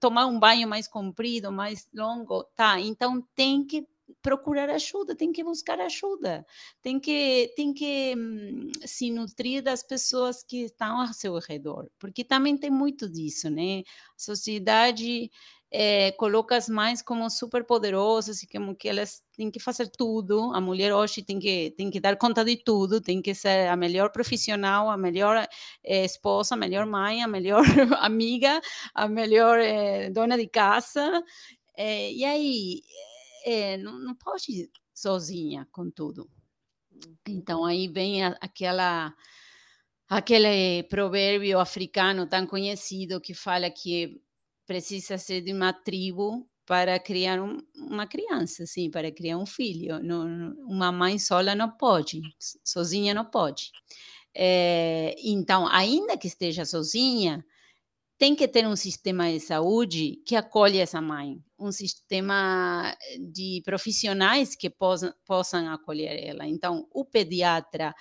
tomar 0.00 0.26
um 0.26 0.38
banho 0.38 0.68
mais 0.68 0.88
comprido, 0.88 1.52
mais 1.52 1.88
longo, 1.95 2.45
tá? 2.56 2.80
Então 2.80 3.23
tem 3.35 3.64
que 3.64 3.87
procurar 4.23 4.71
ajuda, 4.71 5.14
tem 5.16 5.33
que 5.33 5.42
buscar 5.42 5.80
ajuda, 5.80 6.45
tem 6.83 6.99
que 6.99 7.52
tem 7.56 7.73
que 7.73 8.14
hum, 8.16 8.71
se 8.85 9.11
nutrir 9.11 9.62
das 9.62 9.83
pessoas 9.83 10.42
que 10.42 10.64
estão 10.64 11.00
ao 11.00 11.12
seu 11.12 11.38
redor, 11.38 11.88
porque 11.99 12.25
também 12.25 12.56
tem 12.56 12.71
muito 12.71 13.09
disso, 13.09 13.50
né? 13.50 13.80
A 13.80 14.18
sociedade 14.18 15.30
é, 15.70 16.12
coloca 16.12 16.56
as 16.56 16.68
mães 16.68 17.02
como 17.02 17.28
super 17.28 17.64
poderosas 17.64 18.42
e 18.42 18.46
como 18.46 18.75
que 18.75 18.88
elas 18.88 19.23
têm 19.37 19.50
que 19.50 19.61
fazer 19.61 19.88
tudo. 19.88 20.52
A 20.54 20.61
mulher 20.61 20.94
hoje 20.94 21.23
tem 21.23 21.38
que, 21.38 21.73
tem 21.76 21.90
que 21.90 22.00
dar 22.00 22.16
conta 22.16 22.44
de 22.44 22.56
tudo, 22.56 23.00
tem 23.00 23.20
que 23.20 23.35
ser 23.35 23.68
a 23.68 23.76
melhor 23.76 24.11
profissional, 24.11 24.90
a 24.90 24.96
melhor 24.96 25.46
é, 25.85 26.04
esposa, 26.04 26.54
a 26.54 26.58
melhor 26.58 26.87
mãe, 26.87 27.23
a 27.23 27.28
melhor 27.28 27.62
amiga, 28.00 28.61
a 28.94 29.08
melhor 29.08 29.58
é, 29.58 30.11
dona 30.11 30.37
de 30.37 30.46
casa. 30.49 31.23
e 31.78 32.25
aí, 32.25 32.82
não, 33.80 33.99
não 33.99 34.14
pode 34.14 34.52
ir 34.52 34.70
sozinha 34.94 35.68
com 35.70 35.90
tudo. 35.90 36.28
Então, 37.26 37.64
aí 37.64 37.88
vem 37.88 38.25
a, 38.25 38.37
aquela 38.40 39.14
aquele 40.08 40.85
provérbio 40.85 41.58
africano 41.58 42.28
tão 42.28 42.46
conhecido 42.46 43.20
que 43.20 43.35
fala 43.35 43.70
que 43.70 44.20
precisa 44.66 45.18
ser 45.18 45.40
de 45.42 45.52
uma 45.52 45.73
tribo 45.73 46.49
para 46.66 46.99
criar 46.99 47.40
um, 47.40 47.58
uma 47.76 48.06
criança, 48.06 48.64
assim, 48.64 48.90
para 48.90 49.11
criar 49.12 49.38
um 49.38 49.46
filho. 49.46 50.02
Não, 50.02 50.52
uma 50.66 50.90
mãe 50.90 51.18
sola 51.18 51.54
não 51.54 51.70
pode, 51.70 52.20
sozinha 52.64 53.14
não 53.14 53.25
pode. 53.25 53.70
É, 54.35 55.14
então, 55.25 55.66
ainda 55.68 56.18
que 56.18 56.26
esteja 56.26 56.64
sozinha, 56.64 57.44
tem 58.18 58.35
que 58.35 58.49
ter 58.49 58.66
um 58.66 58.76
sistema 58.76 59.30
de 59.30 59.40
saúde 59.40 60.23
que 60.26 60.37
acolhe 60.37 60.78
essa 60.78 61.00
mãe, 61.00 61.38
um 61.58 61.70
sistema 61.70 62.96
de 63.18 63.62
profissionais 63.64 64.56
que 64.56 64.70
possam, 64.70 65.12
possam 65.25 65.68
acolher 65.73 66.23
ela. 66.25 66.46
Então, 66.46 66.87
o 66.92 67.04
pediatra, 67.04 67.94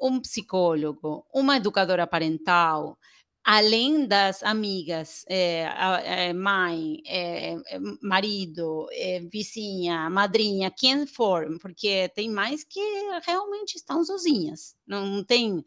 um 0.00 0.20
psicólogo, 0.20 1.24
uma 1.32 1.56
educadora 1.56 2.06
parental, 2.06 2.98
além 3.44 4.06
das 4.06 4.42
amigas, 4.42 5.24
é, 5.28 5.62
é, 6.04 6.32
mãe, 6.32 7.02
é, 7.06 7.56
marido, 8.00 8.86
vizinha, 9.30 10.08
madrinha, 10.10 10.70
quem 10.70 11.06
for, 11.06 11.46
porque 11.60 12.08
tem 12.14 12.30
mais 12.30 12.64
que 12.64 12.80
realmente 13.26 13.74
estão 13.76 14.04
sozinhas, 14.04 14.76
não 14.86 15.24
tem, 15.24 15.64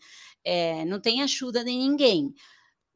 não 0.87 0.99
tem 1.01 1.21
ajuda 1.21 1.63
de 1.63 1.71
ninguém. 1.71 2.33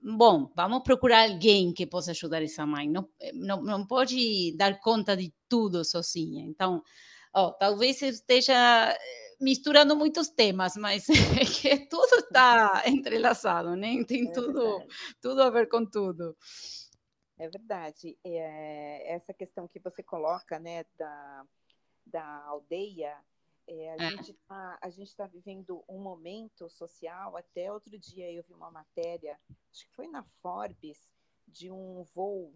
Bom, 0.02 0.50
vamos 0.56 0.84
procurar 0.84 1.30
alguém 1.30 1.74
que 1.74 1.86
possa 1.86 2.12
ajudar 2.12 2.42
essa 2.42 2.66
mãe. 2.66 2.90
Não, 2.90 3.10
não, 3.34 3.62
não 3.62 3.86
pode 3.86 4.56
dar 4.58 4.80
conta 4.80 5.16
de 5.18 5.34
tudo 5.50 5.84
sozinha. 5.84 6.46
Então, 6.46 6.82
oh, 7.36 7.52
talvez 7.52 8.02
esteja 8.02 8.98
misturando 9.40 9.96
muitos 9.96 10.30
temas, 10.30 10.76
mas 10.76 11.08
é 11.40 11.46
que 11.46 11.88
tudo 11.88 12.16
está 12.16 12.84
entrelaçado, 12.86 13.76
né? 13.76 14.04
Tem 14.06 14.28
é 14.28 14.32
tudo, 14.32 14.86
tudo 15.22 15.42
a 15.42 15.50
ver 15.50 15.68
com 15.70 15.86
tudo. 15.86 16.36
É 17.38 17.48
verdade. 17.48 18.18
É, 18.24 19.14
essa 19.14 19.34
questão 19.34 19.68
que 19.68 19.80
você 19.80 20.04
coloca, 20.04 20.60
né, 20.60 20.84
da, 20.98 21.46
da 22.06 22.44
aldeia, 22.46 23.18
é, 23.70 23.92
a, 23.92 23.96
é. 23.96 24.10
Gente 24.10 24.34
tá, 24.48 24.80
a 24.82 24.90
gente 24.90 25.08
está 25.10 25.28
vivendo 25.28 25.84
um 25.88 26.00
momento 26.00 26.68
social. 26.70 27.38
Até 27.38 27.72
outro 27.72 27.98
dia 27.98 28.32
eu 28.32 28.44
vi 28.44 28.54
uma 28.54 28.72
matéria, 28.72 29.40
acho 29.72 29.86
que 29.86 29.96
foi 29.96 30.08
na 30.08 30.24
Forbes, 30.42 31.14
de 31.48 31.72
um 31.72 32.04
voo 32.16 32.54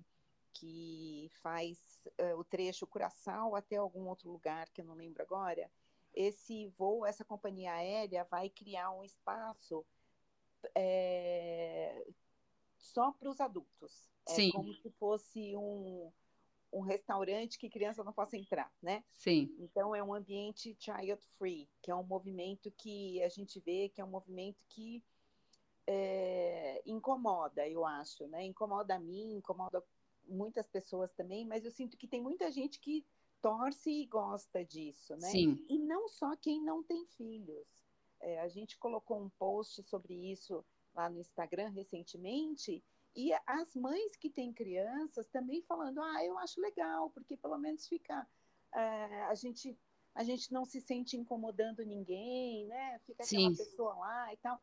que 0.53 1.31
faz 1.41 1.79
uh, 2.19 2.37
o 2.37 2.43
trecho 2.43 2.85
Curaçao 2.85 3.55
até 3.55 3.75
algum 3.75 4.07
outro 4.07 4.29
lugar 4.29 4.69
que 4.69 4.81
eu 4.81 4.85
não 4.85 4.95
lembro 4.95 5.23
agora. 5.23 5.69
Esse 6.13 6.67
voo, 6.77 7.05
essa 7.05 7.25
companhia 7.25 7.73
aérea 7.73 8.23
vai 8.25 8.49
criar 8.49 8.91
um 8.91 9.03
espaço 9.03 9.85
é, 10.75 12.05
só 12.77 13.11
para 13.11 13.29
os 13.29 13.39
adultos. 13.39 14.09
É 14.27 14.33
Sim. 14.33 14.51
como 14.51 14.73
se 14.75 14.89
fosse 14.91 15.55
um, 15.57 16.11
um 16.71 16.81
restaurante 16.81 17.57
que 17.57 17.69
criança 17.69 18.03
não 18.03 18.13
possa 18.13 18.37
entrar, 18.37 18.71
né? 18.81 19.03
Sim. 19.13 19.53
Então 19.59 19.95
é 19.95 20.03
um 20.03 20.13
ambiente 20.13 20.75
child 20.79 21.21
free, 21.37 21.69
que 21.81 21.91
é 21.91 21.95
um 21.95 22.03
movimento 22.03 22.71
que 22.71 23.21
a 23.23 23.29
gente 23.29 23.59
vê 23.59 23.89
que 23.89 24.01
é 24.01 24.05
um 24.05 24.09
movimento 24.09 24.63
que 24.69 25.03
é, 25.85 26.81
incomoda, 26.85 27.67
eu 27.67 27.85
acho, 27.85 28.27
né? 28.27 28.45
Incomoda 28.45 28.95
a 28.95 28.99
mim, 28.99 29.35
incomoda 29.35 29.83
muitas 30.25 30.67
pessoas 30.67 31.11
também, 31.11 31.45
mas 31.45 31.65
eu 31.65 31.71
sinto 31.71 31.97
que 31.97 32.07
tem 32.07 32.21
muita 32.21 32.49
gente 32.51 32.79
que 32.79 33.05
torce 33.43 33.91
e 33.91 34.05
gosta 34.05 34.63
disso, 34.63 35.17
né? 35.17 35.29
Sim. 35.29 35.63
E 35.67 35.77
não 35.77 36.07
só 36.07 36.33
quem 36.37 36.63
não 36.63 36.81
tem 36.81 37.05
filhos. 37.05 37.67
É, 38.21 38.39
a 38.39 38.47
gente 38.47 38.77
colocou 38.77 39.21
um 39.21 39.29
post 39.31 39.83
sobre 39.83 40.13
isso 40.31 40.65
lá 40.95 41.09
no 41.09 41.19
Instagram 41.19 41.67
recentemente 41.67 42.81
e 43.13 43.33
as 43.45 43.75
mães 43.75 44.15
que 44.15 44.29
têm 44.29 44.53
crianças 44.53 45.27
também 45.27 45.61
falando, 45.63 46.01
ah, 46.01 46.23
eu 46.23 46.37
acho 46.39 46.61
legal, 46.61 47.09
porque 47.09 47.35
pelo 47.35 47.57
menos 47.57 47.85
fica. 47.85 48.25
É, 48.73 49.23
a, 49.23 49.35
gente, 49.35 49.77
a 50.15 50.23
gente 50.23 50.51
não 50.51 50.63
se 50.63 50.79
sente 50.79 51.17
incomodando 51.17 51.85
ninguém, 51.85 52.65
né? 52.67 52.99
Fica 53.05 53.25
Sim. 53.25 53.47
aquela 53.47 53.57
pessoa 53.57 53.93
lá 53.95 54.33
e 54.33 54.37
tal. 54.37 54.59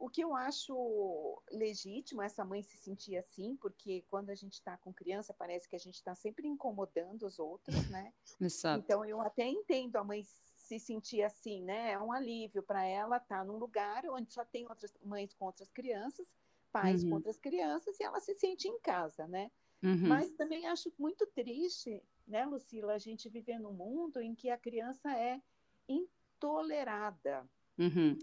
O 0.00 0.08
que 0.08 0.22
eu 0.24 0.34
acho 0.34 1.42
legítimo 1.52 2.22
essa 2.22 2.44
mãe 2.44 2.62
se 2.62 2.76
sentir 2.78 3.16
assim, 3.16 3.54
porque 3.56 4.02
quando 4.08 4.30
a 4.30 4.34
gente 4.34 4.54
está 4.54 4.76
com 4.78 4.92
criança, 4.92 5.34
parece 5.34 5.68
que 5.68 5.76
a 5.76 5.78
gente 5.78 5.94
está 5.94 6.14
sempre 6.14 6.48
incomodando 6.48 7.26
os 7.26 7.38
outros, 7.38 7.88
né? 7.90 8.12
Exato. 8.40 8.82
Então 8.82 9.04
eu 9.04 9.20
até 9.20 9.46
entendo 9.46 9.96
a 9.96 10.04
mãe 10.04 10.24
se 10.56 10.78
sentir 10.78 11.22
assim, 11.22 11.62
né? 11.62 11.92
É 11.92 11.98
um 11.98 12.12
alívio 12.12 12.62
para 12.62 12.84
ela 12.84 13.18
estar 13.18 13.38
tá 13.38 13.44
num 13.44 13.58
lugar 13.58 14.04
onde 14.06 14.32
só 14.32 14.44
tem 14.44 14.66
outras 14.66 14.96
mães 15.04 15.34
com 15.34 15.44
outras 15.44 15.70
crianças 15.70 16.32
pais 16.70 17.02
uhum. 17.02 17.10
com 17.10 17.14
outras 17.16 17.38
crianças 17.38 17.98
e 17.98 18.02
ela 18.02 18.20
se 18.20 18.34
sente 18.34 18.68
em 18.68 18.78
casa, 18.80 19.26
né? 19.26 19.50
Uhum. 19.82 20.08
Mas 20.08 20.32
também 20.32 20.66
acho 20.66 20.92
muito 20.98 21.26
triste, 21.26 22.02
né, 22.26 22.44
Lucila, 22.44 22.94
a 22.94 22.98
gente 22.98 23.28
viver 23.28 23.58
num 23.58 23.72
mundo 23.72 24.20
em 24.20 24.34
que 24.34 24.50
a 24.50 24.58
criança 24.58 25.10
é 25.16 25.40
intolerada. 25.88 27.48
Uhum. 27.78 28.18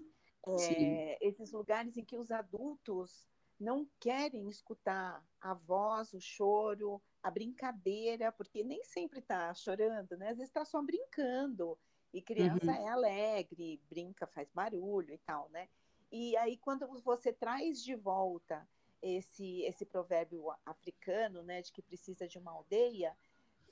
É, 0.74 1.18
esses 1.22 1.52
lugares 1.52 1.98
em 1.98 2.06
que 2.06 2.18
os 2.18 2.32
adultos 2.32 3.28
não 3.60 3.88
querem 4.00 4.48
escutar 4.48 5.24
a 5.42 5.54
voz, 5.54 6.14
o 6.14 6.20
choro, 6.20 7.02
a 7.24 7.32
brincadeira, 7.32 8.32
porque 8.32 8.64
nem 8.64 8.84
sempre 8.84 9.20
está 9.20 9.54
chorando, 9.54 10.16
né? 10.16 10.30
Às 10.30 10.38
vezes 10.38 10.50
está 10.50 10.64
só 10.64 10.82
brincando. 10.82 11.78
E 12.14 12.22
criança 12.22 12.66
uhum. 12.66 12.72
é 12.72 12.88
alegre, 12.88 13.82
brinca, 13.90 14.26
faz 14.28 14.50
barulho 14.52 15.14
e 15.14 15.18
tal, 15.20 15.50
né? 15.50 15.68
E 16.12 16.38
aí, 16.38 16.58
quando 16.58 16.88
você 17.02 17.34
traz 17.34 17.84
de 17.84 17.96
volta 17.96 18.68
esse, 19.02 19.62
esse 19.64 19.86
provérbio 19.86 20.46
africano, 20.66 21.44
né, 21.44 21.62
de 21.62 21.72
que 21.72 21.82
precisa 21.82 22.28
de 22.28 22.38
uma 22.38 22.52
aldeia, 22.52 23.16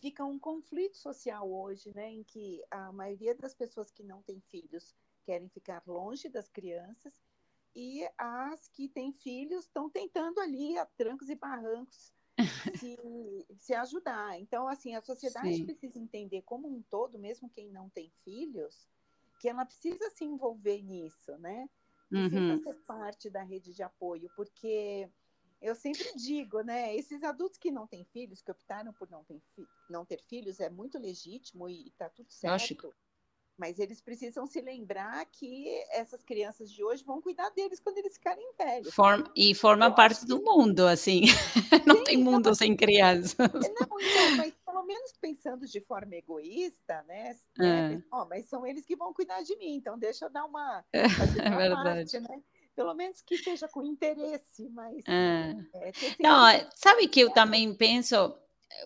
fica 0.02 0.24
um 0.26 0.38
conflito 0.38 0.98
social 0.98 1.50
hoje, 1.50 1.92
né, 1.96 2.12
em 2.12 2.24
que 2.24 2.64
a 2.70 2.92
maioria 2.92 3.34
das 3.34 3.54
pessoas 3.54 3.90
que 3.90 4.04
não 4.04 4.22
têm 4.22 4.42
filhos 4.42 4.94
querem 5.26 5.50
ficar 5.50 5.82
longe 5.86 6.30
das 6.30 6.50
crianças 6.50 7.14
e 7.76 8.08
as 8.18 8.68
que 8.70 8.88
têm 8.88 9.12
filhos 9.12 9.66
estão 9.66 9.90
tentando 9.90 10.40
ali, 10.40 10.78
a 10.78 10.86
trancos 10.86 11.30
e 11.30 11.36
barrancos, 11.36 12.14
se, 12.80 12.98
se 13.58 13.74
ajudar. 13.74 14.40
Então, 14.40 14.68
assim, 14.68 14.96
a 14.96 15.02
sociedade 15.02 15.58
Sim. 15.58 15.66
precisa 15.66 16.00
entender 16.00 16.42
como 16.44 16.68
um 16.68 16.82
todo, 16.84 17.20
mesmo 17.20 17.50
quem 17.50 17.70
não 17.70 17.90
tem 17.90 18.12
filhos, 18.24 18.88
que 19.42 19.50
ela 19.50 19.66
precisa 19.66 20.10
se 20.12 20.24
envolver 20.24 20.82
nisso, 20.82 21.38
né? 21.38 21.70
precisa 22.10 22.54
uhum. 22.54 22.64
ser 22.64 22.74
parte 22.86 23.30
da 23.30 23.44
rede 23.44 23.74
de 23.74 23.84
apoio, 23.84 24.30
porque 24.36 25.10
eu 25.62 25.76
sempre 25.76 26.16
digo, 26.16 26.62
né? 26.62 26.96
Esses 26.96 27.24
adultos 27.24 27.58
que 27.58 27.72
não 27.72 27.88
têm 27.88 28.06
filhos, 28.06 28.42
que 28.42 28.52
optaram 28.52 28.94
por 28.94 29.10
não 29.10 29.24
ter, 29.24 29.42
não 29.90 30.06
ter 30.06 30.22
filhos, 30.22 30.60
é 30.60 30.70
muito 30.70 30.98
legítimo 30.98 31.68
e 31.68 31.88
está 31.88 32.10
tudo 32.10 32.32
certo. 32.32 32.54
Lógico. 32.54 32.94
Mas 33.58 33.80
eles 33.80 34.02
precisam 34.02 34.46
se 34.46 34.60
lembrar 34.60 35.26
que 35.28 35.68
essas 35.92 36.24
crianças 36.24 36.70
de 36.70 36.84
hoje 36.84 37.04
vão 37.06 37.22
cuidar 37.22 37.50
deles 37.52 37.80
quando 37.80 37.98
eles 37.98 38.16
ficarem 38.16 38.46
velhos. 38.58 38.94
Forma, 38.94 39.32
e 39.36 39.56
forma 39.56 39.90
parte 39.94 40.22
que... 40.22 40.26
do 40.26 40.42
mundo, 40.44 40.86
assim. 40.86 41.22
não 41.88 41.98
Sim, 41.98 42.04
tem 42.04 42.18
mundo 42.18 42.48
não, 42.48 42.56
sem 42.56 42.76
crianças. 42.76 43.38
Não, 43.38 44.00
então, 44.02 44.36
mas 44.38 44.54
pelo 44.66 44.84
menos 44.84 45.14
pensando 45.22 45.66
de 45.66 45.80
forma 45.80 46.16
egoísta, 46.16 47.04
né? 47.08 47.36
É. 47.66 48.02
Oh, 48.12 48.26
mas 48.26 48.46
são 48.48 48.68
eles 48.68 48.86
que 48.86 48.96
vão 48.96 49.14
cuidar 49.14 49.42
de 49.42 49.56
mim, 49.56 49.76
então 49.76 49.98
deixa 49.98 50.26
eu 50.26 50.30
dar 50.30 50.44
uma. 50.46 50.84
É, 50.92 51.04
é 51.04 51.50
verdade. 51.56 52.12
Parte, 52.12 52.20
né? 52.20 52.44
Pelo 52.76 52.94
menos 52.94 53.22
que 53.22 53.38
seja 53.38 53.68
com 53.70 53.82
interesse, 53.82 54.70
mas. 54.70 55.02
É. 55.08 55.56
É, 55.74 55.92
não, 56.20 56.46
sabe 56.76 57.08
que 57.08 57.22
eu 57.22 57.32
também 57.32 57.74
penso 57.74 58.36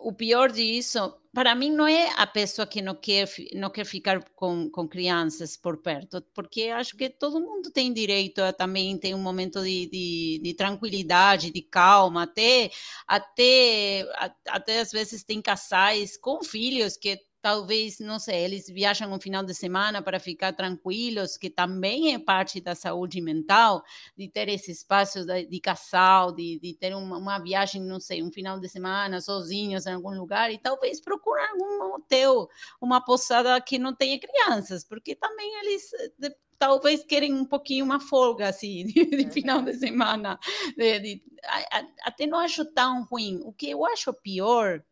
o 0.02 0.14
pior 0.14 0.52
disso, 0.52 1.14
para 1.34 1.56
mim, 1.56 1.72
não 1.72 1.88
é 1.88 2.10
a 2.16 2.26
pessoa 2.26 2.66
que 2.66 2.82
não 2.82 2.96
quer, 2.96 3.28
não 3.54 3.70
quer 3.70 3.86
ficar 3.86 4.24
com, 4.36 4.70
com 4.70 4.88
crianças 4.88 5.58
por 5.58 5.78
perto, 5.78 6.22
porque 6.34 6.64
acho 6.64 6.96
que 6.96 7.10
todo 7.10 7.40
mundo 7.40 7.72
tem 7.72 7.94
direito 7.94 8.40
a 8.40 8.54
também 8.54 8.98
ter 8.98 9.14
um 9.14 9.22
momento 9.22 9.62
de, 9.64 9.88
de, 9.88 10.40
de 10.44 10.54
tranquilidade, 10.54 11.52
de 11.52 11.62
calma, 11.62 12.24
até, 12.24 12.72
até, 13.08 14.06
até 14.48 14.80
às 14.80 14.92
vezes 14.92 15.24
tem 15.24 15.42
casais 15.42 16.18
com 16.18 16.44
filhos 16.44 16.98
que 16.98 17.20
talvez, 17.42 18.00
não 18.00 18.20
sei, 18.20 18.44
eles 18.44 18.68
viajam 18.68 19.12
um 19.14 19.20
final 19.20 19.44
de 19.44 19.54
semana 19.54 20.02
para 20.02 20.20
ficar 20.20 20.54
tranquilos, 20.54 21.38
que 21.38 21.50
também 21.50 22.14
é 22.14 22.20
parte 22.20 22.60
da 22.60 22.76
saúde 22.76 23.22
mental, 23.22 23.84
de 24.18 24.28
ter 24.28 24.50
esse 24.50 24.72
espaço 24.72 25.26
de, 25.26 25.46
de 25.46 25.60
casal, 25.60 26.32
de, 26.32 26.60
de 26.60 26.74
ter 26.74 26.94
uma, 26.96 27.18
uma, 27.18 27.40
viagem, 27.40 27.82
não 27.82 28.00
sei, 28.00 28.22
um 28.22 28.32
final 28.32 28.60
de 28.60 28.68
semana 28.68 29.22
sozinhos 29.22 29.86
em 29.86 29.94
algum 29.94 30.18
lugar, 30.18 30.52
e 30.52 30.58
talvez 30.58 31.00
procurar 31.02 31.50
algum 31.52 31.96
hotel, 31.96 32.50
uma 32.82 33.04
posada 33.04 33.60
que 33.62 33.78
não 33.78 33.96
tenha 33.96 34.20
crianças, 34.20 34.84
porque 34.84 35.16
também 35.16 35.50
eles 35.60 35.90
de, 36.18 36.36
talvez 36.58 37.04
querem 37.06 37.34
um 37.34 37.46
pouquinho 37.46 37.86
uma 37.86 38.00
folga 38.02 38.50
assim 38.50 38.84
de, 38.88 39.06
de 39.06 39.32
final 39.32 39.62
de 39.62 39.74
semana 39.76 40.38
de, 40.78 41.00
de, 41.00 41.24
até 42.04 42.28
não 42.28 42.38
acho 42.38 42.66
tão 42.66 43.06
ruim 43.06 43.40
o 43.44 43.54
que 43.54 43.70
eu 43.70 43.86
acho 43.86 44.14
pior 44.14 44.84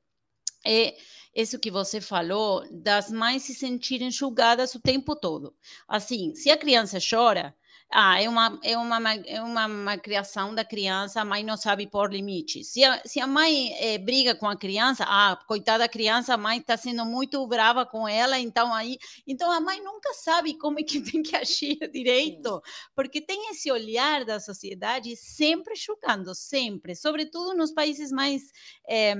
é 0.65 0.95
isso 1.41 1.60
que 1.60 1.69
você 1.69 2.02
falou, 2.02 2.65
das 2.71 3.12
mães 3.12 3.43
se 3.43 3.54
sentirem 3.54 4.10
julgadas 4.10 4.73
o 4.73 4.80
tempo 4.80 5.15
todo. 5.15 5.56
Assim, 5.88 6.34
se 6.34 6.50
a 6.50 6.58
criança 6.58 6.97
chora, 7.00 7.56
ah, 7.89 8.21
é 8.21 8.28
uma, 8.28 8.60
é 8.63 8.78
uma, 8.78 9.13
é 9.13 9.41
uma, 9.41 9.65
uma 9.65 9.97
criação 9.97 10.54
da 10.54 10.65
criança, 10.65 11.21
a 11.21 11.26
mãe 11.26 11.43
não 11.43 11.56
sabe 11.56 11.88
pôr 11.88 12.12
limites. 12.12 12.67
Se 12.73 12.84
a, 12.84 13.02
se 13.06 13.19
a 13.21 13.28
mãe 13.28 13.71
é, 13.80 13.97
briga 13.97 14.36
com 14.36 14.47
a 14.47 14.58
criança, 14.58 15.06
ah, 15.08 15.38
coitada 15.47 15.80
da 15.80 15.88
criança, 15.88 16.34
a 16.34 16.38
mãe 16.38 16.58
está 16.58 16.76
sendo 16.76 17.06
muito 17.06 17.45
brava 17.47 17.86
com 17.86 18.06
ela, 18.08 18.38
então 18.38 18.73
aí, 18.73 18.97
então 19.26 19.50
a 19.50 19.62
mãe 19.62 19.82
nunca 19.82 20.13
sabe 20.13 20.58
como 20.58 20.80
é 20.80 20.84
que 20.84 21.00
tem 21.12 21.23
que 21.23 21.36
agir 21.36 21.78
direito, 21.91 22.62
porque 22.93 23.21
tem 23.21 23.52
esse 23.52 23.71
olhar 23.71 24.26
da 24.26 24.39
sociedade 24.39 25.15
sempre 25.15 25.73
julgando, 25.76 26.36
sempre, 26.36 26.93
sobretudo 26.93 27.56
nos 27.56 27.71
países 27.71 28.12
mais 28.12 28.41
é, 28.89 29.15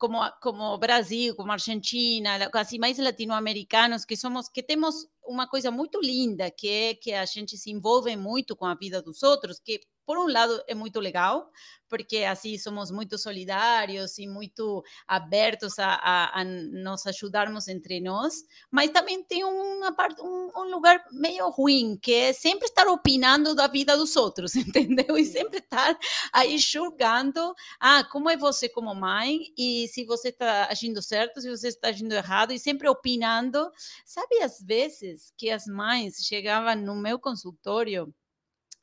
como, 0.00 0.18
como 0.40 0.78
Brasil, 0.78 1.36
como 1.36 1.52
Argentina, 1.52 2.48
assim 2.54 2.78
mais 2.78 2.98
latino-americanos, 2.98 4.06
que 4.06 4.16
somos, 4.16 4.48
que 4.48 4.62
temos 4.62 5.06
uma 5.22 5.46
coisa 5.46 5.70
muito 5.70 6.00
linda, 6.00 6.50
que 6.50 6.68
é 6.68 6.94
que 6.94 7.12
a 7.12 7.26
gente 7.26 7.56
se 7.58 7.70
envolve 7.70 8.16
muito 8.16 8.56
com 8.56 8.64
a 8.64 8.74
vida 8.74 9.02
dos 9.02 9.22
outros, 9.22 9.60
que 9.60 9.78
por 10.10 10.18
um 10.18 10.26
lado 10.26 10.60
é 10.66 10.74
muito 10.74 10.98
legal, 10.98 11.52
porque 11.88 12.24
assim 12.24 12.58
somos 12.58 12.90
muito 12.90 13.16
solidários 13.16 14.18
e 14.18 14.26
muito 14.26 14.82
abertos 15.06 15.78
a, 15.78 15.86
a, 15.86 16.40
a 16.40 16.44
nos 16.44 17.06
ajudarmos 17.06 17.68
entre 17.68 18.00
nós, 18.00 18.42
mas 18.72 18.90
também 18.90 19.22
tem 19.22 19.44
uma 19.44 19.92
parte, 19.92 20.20
um, 20.20 20.50
um, 20.56 20.64
lugar 20.68 21.04
meio 21.12 21.48
ruim, 21.48 21.96
que 21.96 22.12
é 22.12 22.32
sempre 22.32 22.66
estar 22.66 22.88
opinando 22.88 23.54
da 23.54 23.68
vida 23.68 23.96
dos 23.96 24.16
outros, 24.16 24.56
entendeu? 24.58 25.16
E 25.16 25.24
sempre 25.24 25.58
estar 25.58 25.96
aí 26.32 26.58
julgando, 26.58 27.54
ah, 27.78 28.02
como 28.02 28.28
é 28.28 28.36
você 28.36 28.68
como 28.68 28.92
mãe, 28.96 29.52
e 29.56 29.86
se 29.92 30.04
você 30.04 30.30
está 30.30 30.66
agindo 30.68 31.00
certo, 31.00 31.40
se 31.40 31.48
você 31.48 31.68
está 31.68 31.86
agindo 31.86 32.12
errado, 32.14 32.52
e 32.52 32.58
sempre 32.58 32.88
opinando. 32.88 33.70
Sabe, 34.04 34.42
às 34.42 34.60
vezes, 34.60 35.32
que 35.36 35.50
as 35.50 35.66
mães 35.66 36.16
chegavam 36.26 36.74
no 36.74 36.96
meu 36.96 37.16
consultório 37.16 38.12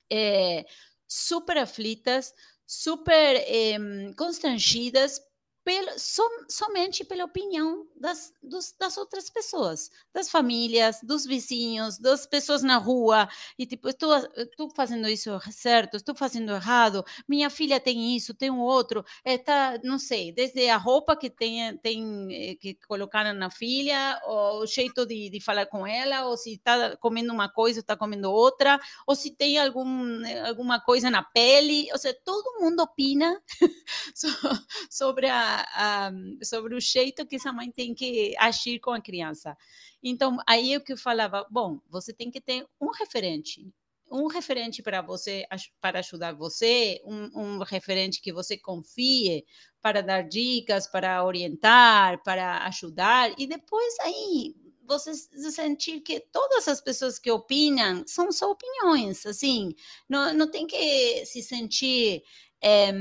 é, 0.10 0.66
super 1.08 1.58
aflitas, 1.58 2.34
super 2.66 3.36
eh, 3.48 3.78
constrangidas 4.18 5.22
pelo, 5.68 6.00
som, 6.00 6.30
somente 6.48 7.04
pela 7.04 7.26
opinião 7.26 7.86
das, 7.94 8.34
dos, 8.42 8.74
das 8.80 8.96
outras 8.96 9.30
pessoas, 9.30 9.92
das 10.14 10.30
famílias, 10.30 11.02
dos 11.04 11.26
vizinhos, 11.26 12.00
das 12.00 12.26
pessoas 12.26 12.64
na 12.64 12.78
rua, 12.78 13.28
e 13.60 13.66
tipo, 13.66 13.90
estou, 13.90 14.16
estou 14.38 14.70
fazendo 14.74 15.10
isso 15.10 15.38
certo, 15.52 15.98
estou 15.98 16.16
fazendo 16.16 16.54
errado, 16.54 17.04
minha 17.28 17.50
filha 17.50 17.82
tem 17.82 18.16
isso, 18.16 18.34
tem 18.34 18.50
o 18.50 18.62
outro, 18.62 19.04
é, 19.26 19.38
tá, 19.38 19.78
não 19.84 20.00
sei, 20.00 20.32
desde 20.32 20.70
a 20.70 20.78
roupa 20.78 21.18
que 21.18 21.30
tem, 21.30 21.78
tem 21.80 22.28
eh, 22.32 22.56
que 22.56 22.76
colocar 22.88 23.34
na 23.34 23.50
filha, 23.50 24.22
ou 24.24 24.62
o 24.62 24.66
jeito 24.66 25.06
de, 25.06 25.30
de 25.30 25.42
falar 25.42 25.66
com 25.66 25.86
ela, 25.86 26.28
ou 26.28 26.38
se 26.38 26.54
está 26.54 26.96
comendo 26.96 27.34
uma 27.34 27.50
coisa, 27.50 27.82
está 27.82 27.98
comendo 27.98 28.32
outra, 28.32 28.80
ou 29.06 29.18
se 29.18 29.36
tem 29.36 29.60
algum, 29.60 30.24
alguma 30.48 30.80
coisa 30.80 31.10
na 31.10 31.24
pele, 31.24 31.90
ou 31.92 31.98
seja, 31.98 32.18
todo 32.24 32.62
mundo 32.62 32.82
opina 32.84 33.38
sobre 34.90 35.28
a 35.28 35.57
a, 35.58 36.12
sobre 36.44 36.76
o 36.76 36.82
jeito 36.82 37.26
que 37.26 37.36
essa 37.38 37.52
mãe 37.52 37.72
tem 37.72 37.94
que 37.94 38.36
agir 38.38 38.80
com 38.80 38.92
a 38.92 39.02
criança. 39.02 39.58
Então, 40.02 40.38
aí 40.48 40.74
é 40.74 40.78
o 40.78 40.82
que 40.82 40.94
eu 40.94 40.98
falava, 40.98 41.46
bom, 41.50 41.80
você 41.90 42.14
tem 42.14 42.30
que 42.30 42.42
ter 42.42 42.66
um 42.80 42.92
referente, 42.92 43.68
um 44.12 44.28
referente 44.28 44.82
para 44.82 45.02
você, 45.02 45.46
para 45.82 46.00
ajudar 46.00 46.34
você, 46.34 47.02
um, 47.06 47.42
um, 47.42 47.58
referente 47.60 48.22
que 48.22 48.32
você 48.32 48.58
confie 48.58 49.46
para 49.82 50.02
dar 50.02 50.22
dicas, 50.22 50.88
para 50.88 51.24
orientar, 51.26 52.22
para 52.24 52.66
ajudar, 52.66 53.34
e 53.38 53.48
depois 53.48 54.00
aí 54.02 54.56
você 54.88 55.14
sentir 55.52 56.00
que 56.00 56.22
todas 56.32 56.68
as 56.68 56.80
pessoas 56.80 57.20
que 57.20 57.30
opinam 57.30 58.04
são 58.08 58.32
só 58.32 58.52
opiniões, 58.52 59.26
assim, 59.26 59.76
não, 60.08 60.34
não 60.34 60.50
tem 60.50 60.66
que 60.66 61.26
se 61.26 61.44
sentir 61.44 62.24
é, 62.62 62.92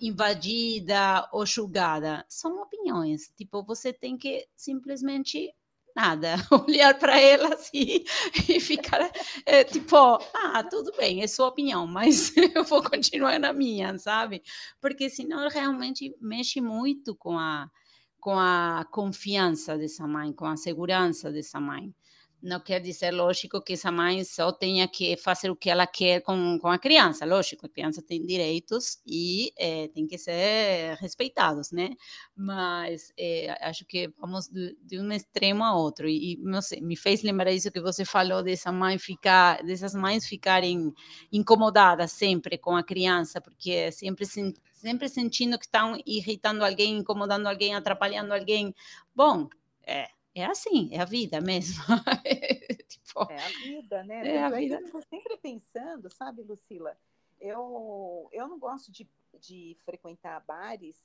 invadida 0.00 1.28
ou 1.32 1.46
julgada. 1.46 2.24
São 2.28 2.60
opiniões. 2.62 3.32
Tipo, 3.36 3.62
você 3.64 3.92
tem 3.92 4.16
que 4.16 4.46
simplesmente 4.56 5.52
nada, 5.94 6.34
olhar 6.68 6.98
para 6.98 7.18
elas 7.20 7.52
assim, 7.52 8.04
e 8.48 8.60
ficar 8.60 9.10
é, 9.46 9.62
tipo, 9.64 9.96
ah, 9.96 10.64
tudo 10.68 10.92
bem, 10.96 11.22
é 11.22 11.26
sua 11.26 11.48
opinião, 11.48 11.86
mas 11.86 12.32
eu 12.54 12.64
vou 12.64 12.82
continuar 12.82 13.38
na 13.38 13.52
minha, 13.52 13.96
sabe? 13.98 14.42
Porque 14.80 15.08
senão 15.08 15.48
realmente 15.48 16.14
mexe 16.20 16.60
muito 16.60 17.14
com 17.14 17.38
a 17.38 17.70
com 18.20 18.38
a 18.38 18.86
confiança 18.90 19.76
dessa 19.76 20.06
mãe, 20.06 20.32
com 20.32 20.46
a 20.46 20.56
segurança 20.56 21.30
dessa 21.30 21.60
mãe 21.60 21.94
não 22.44 22.60
quer 22.60 22.78
dizer, 22.78 23.10
lógico, 23.10 23.62
que 23.62 23.72
essa 23.72 23.90
mãe 23.90 24.22
só 24.22 24.52
tenha 24.52 24.86
que 24.86 25.16
fazer 25.16 25.50
o 25.50 25.56
que 25.56 25.70
ela 25.70 25.86
quer 25.86 26.20
com, 26.20 26.58
com 26.60 26.68
a 26.68 26.78
criança. 26.78 27.24
Lógico, 27.24 27.64
a 27.64 27.68
criança 27.70 28.02
tem 28.02 28.24
direitos 28.24 28.98
e 29.06 29.50
é, 29.56 29.88
tem 29.88 30.06
que 30.06 30.18
ser 30.18 30.94
respeitados, 31.00 31.72
né? 31.72 31.90
Mas 32.36 33.10
é, 33.18 33.56
acho 33.66 33.86
que 33.86 34.12
vamos 34.18 34.46
de, 34.48 34.76
de, 34.82 35.00
um 35.00 35.10
extremo 35.10 35.64
a 35.64 35.74
outro. 35.74 36.06
E, 36.06 36.36
não 36.42 36.60
sei, 36.60 36.82
me 36.82 36.96
fez 36.96 37.22
lembrar 37.22 37.50
isso 37.50 37.72
que 37.72 37.80
você 37.80 38.04
falou 38.04 38.42
dessa 38.42 38.70
mãe 38.70 38.98
ficar, 38.98 39.62
dessas 39.62 39.94
mães 39.94 40.26
ficarem 40.26 40.92
incomodadas 41.32 42.12
sempre 42.12 42.58
com 42.58 42.76
a 42.76 42.84
criança, 42.84 43.40
porque 43.40 43.90
sempre 43.90 44.26
sempre 44.74 45.08
sentindo 45.08 45.58
que 45.58 45.64
estão 45.64 45.98
irritando 46.04 46.62
alguém, 46.62 46.98
incomodando 46.98 47.46
alguém, 47.46 47.74
atrapalhando 47.74 48.34
alguém. 48.34 48.74
Bom, 49.14 49.48
é, 49.86 50.08
é 50.34 50.44
assim, 50.44 50.88
é 50.92 51.00
a 51.00 51.04
vida 51.04 51.40
mesmo. 51.40 51.82
tipo, 52.88 53.30
é 53.30 53.38
a 53.38 53.48
vida, 53.48 54.02
né? 54.04 54.28
É 54.28 54.42
a 54.42 54.50
vida. 54.50 54.76
Eu 54.76 54.86
estou 54.86 55.02
sempre 55.02 55.36
pensando, 55.36 56.10
sabe, 56.10 56.42
Lucila? 56.42 56.96
Eu, 57.40 58.28
eu 58.32 58.48
não 58.48 58.58
gosto 58.58 58.90
de, 58.90 59.08
de 59.38 59.76
frequentar 59.84 60.40
bares 60.40 60.96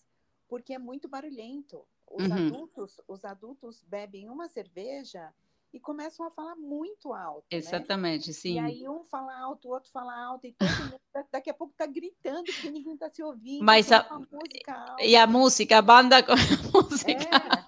porque 0.48 0.74
é 0.74 0.80
muito 0.80 1.08
barulhento. 1.08 1.86
Os, 2.08 2.26
uhum. 2.26 2.48
adultos, 2.48 3.02
os 3.08 3.24
adultos 3.24 3.84
bebem 3.88 4.30
uma 4.30 4.48
cerveja 4.48 5.32
e 5.72 5.80
começam 5.80 6.26
a 6.26 6.32
falar 6.32 6.56
muito 6.56 7.14
alto. 7.14 7.46
Né? 7.52 7.58
Exatamente, 7.58 8.30
né? 8.30 8.34
sim. 8.34 8.54
E 8.56 8.60
aí 8.60 8.90
um 8.90 9.04
fala 9.04 9.38
alto, 9.38 9.68
o 9.68 9.72
outro 9.72 9.92
fala 9.92 10.20
alto, 10.20 10.48
e 10.48 10.54
todo 10.54 10.68
mundo 10.68 11.00
daqui 11.32 11.50
a 11.52 11.54
pouco 11.54 11.74
está 11.74 11.86
gritando 11.86 12.46
porque 12.46 12.72
ninguém 12.72 12.94
está 12.94 13.10
se 13.10 13.22
ouvindo. 13.22 13.64
Mas 13.64 13.92
a... 13.92 14.00
a 14.00 14.96
e 15.04 15.16
a 15.16 15.28
música, 15.28 15.78
a 15.78 15.82
banda 15.82 16.24
com 16.24 16.32
a 16.34 16.82
música. 16.82 17.12
É. 17.12 17.59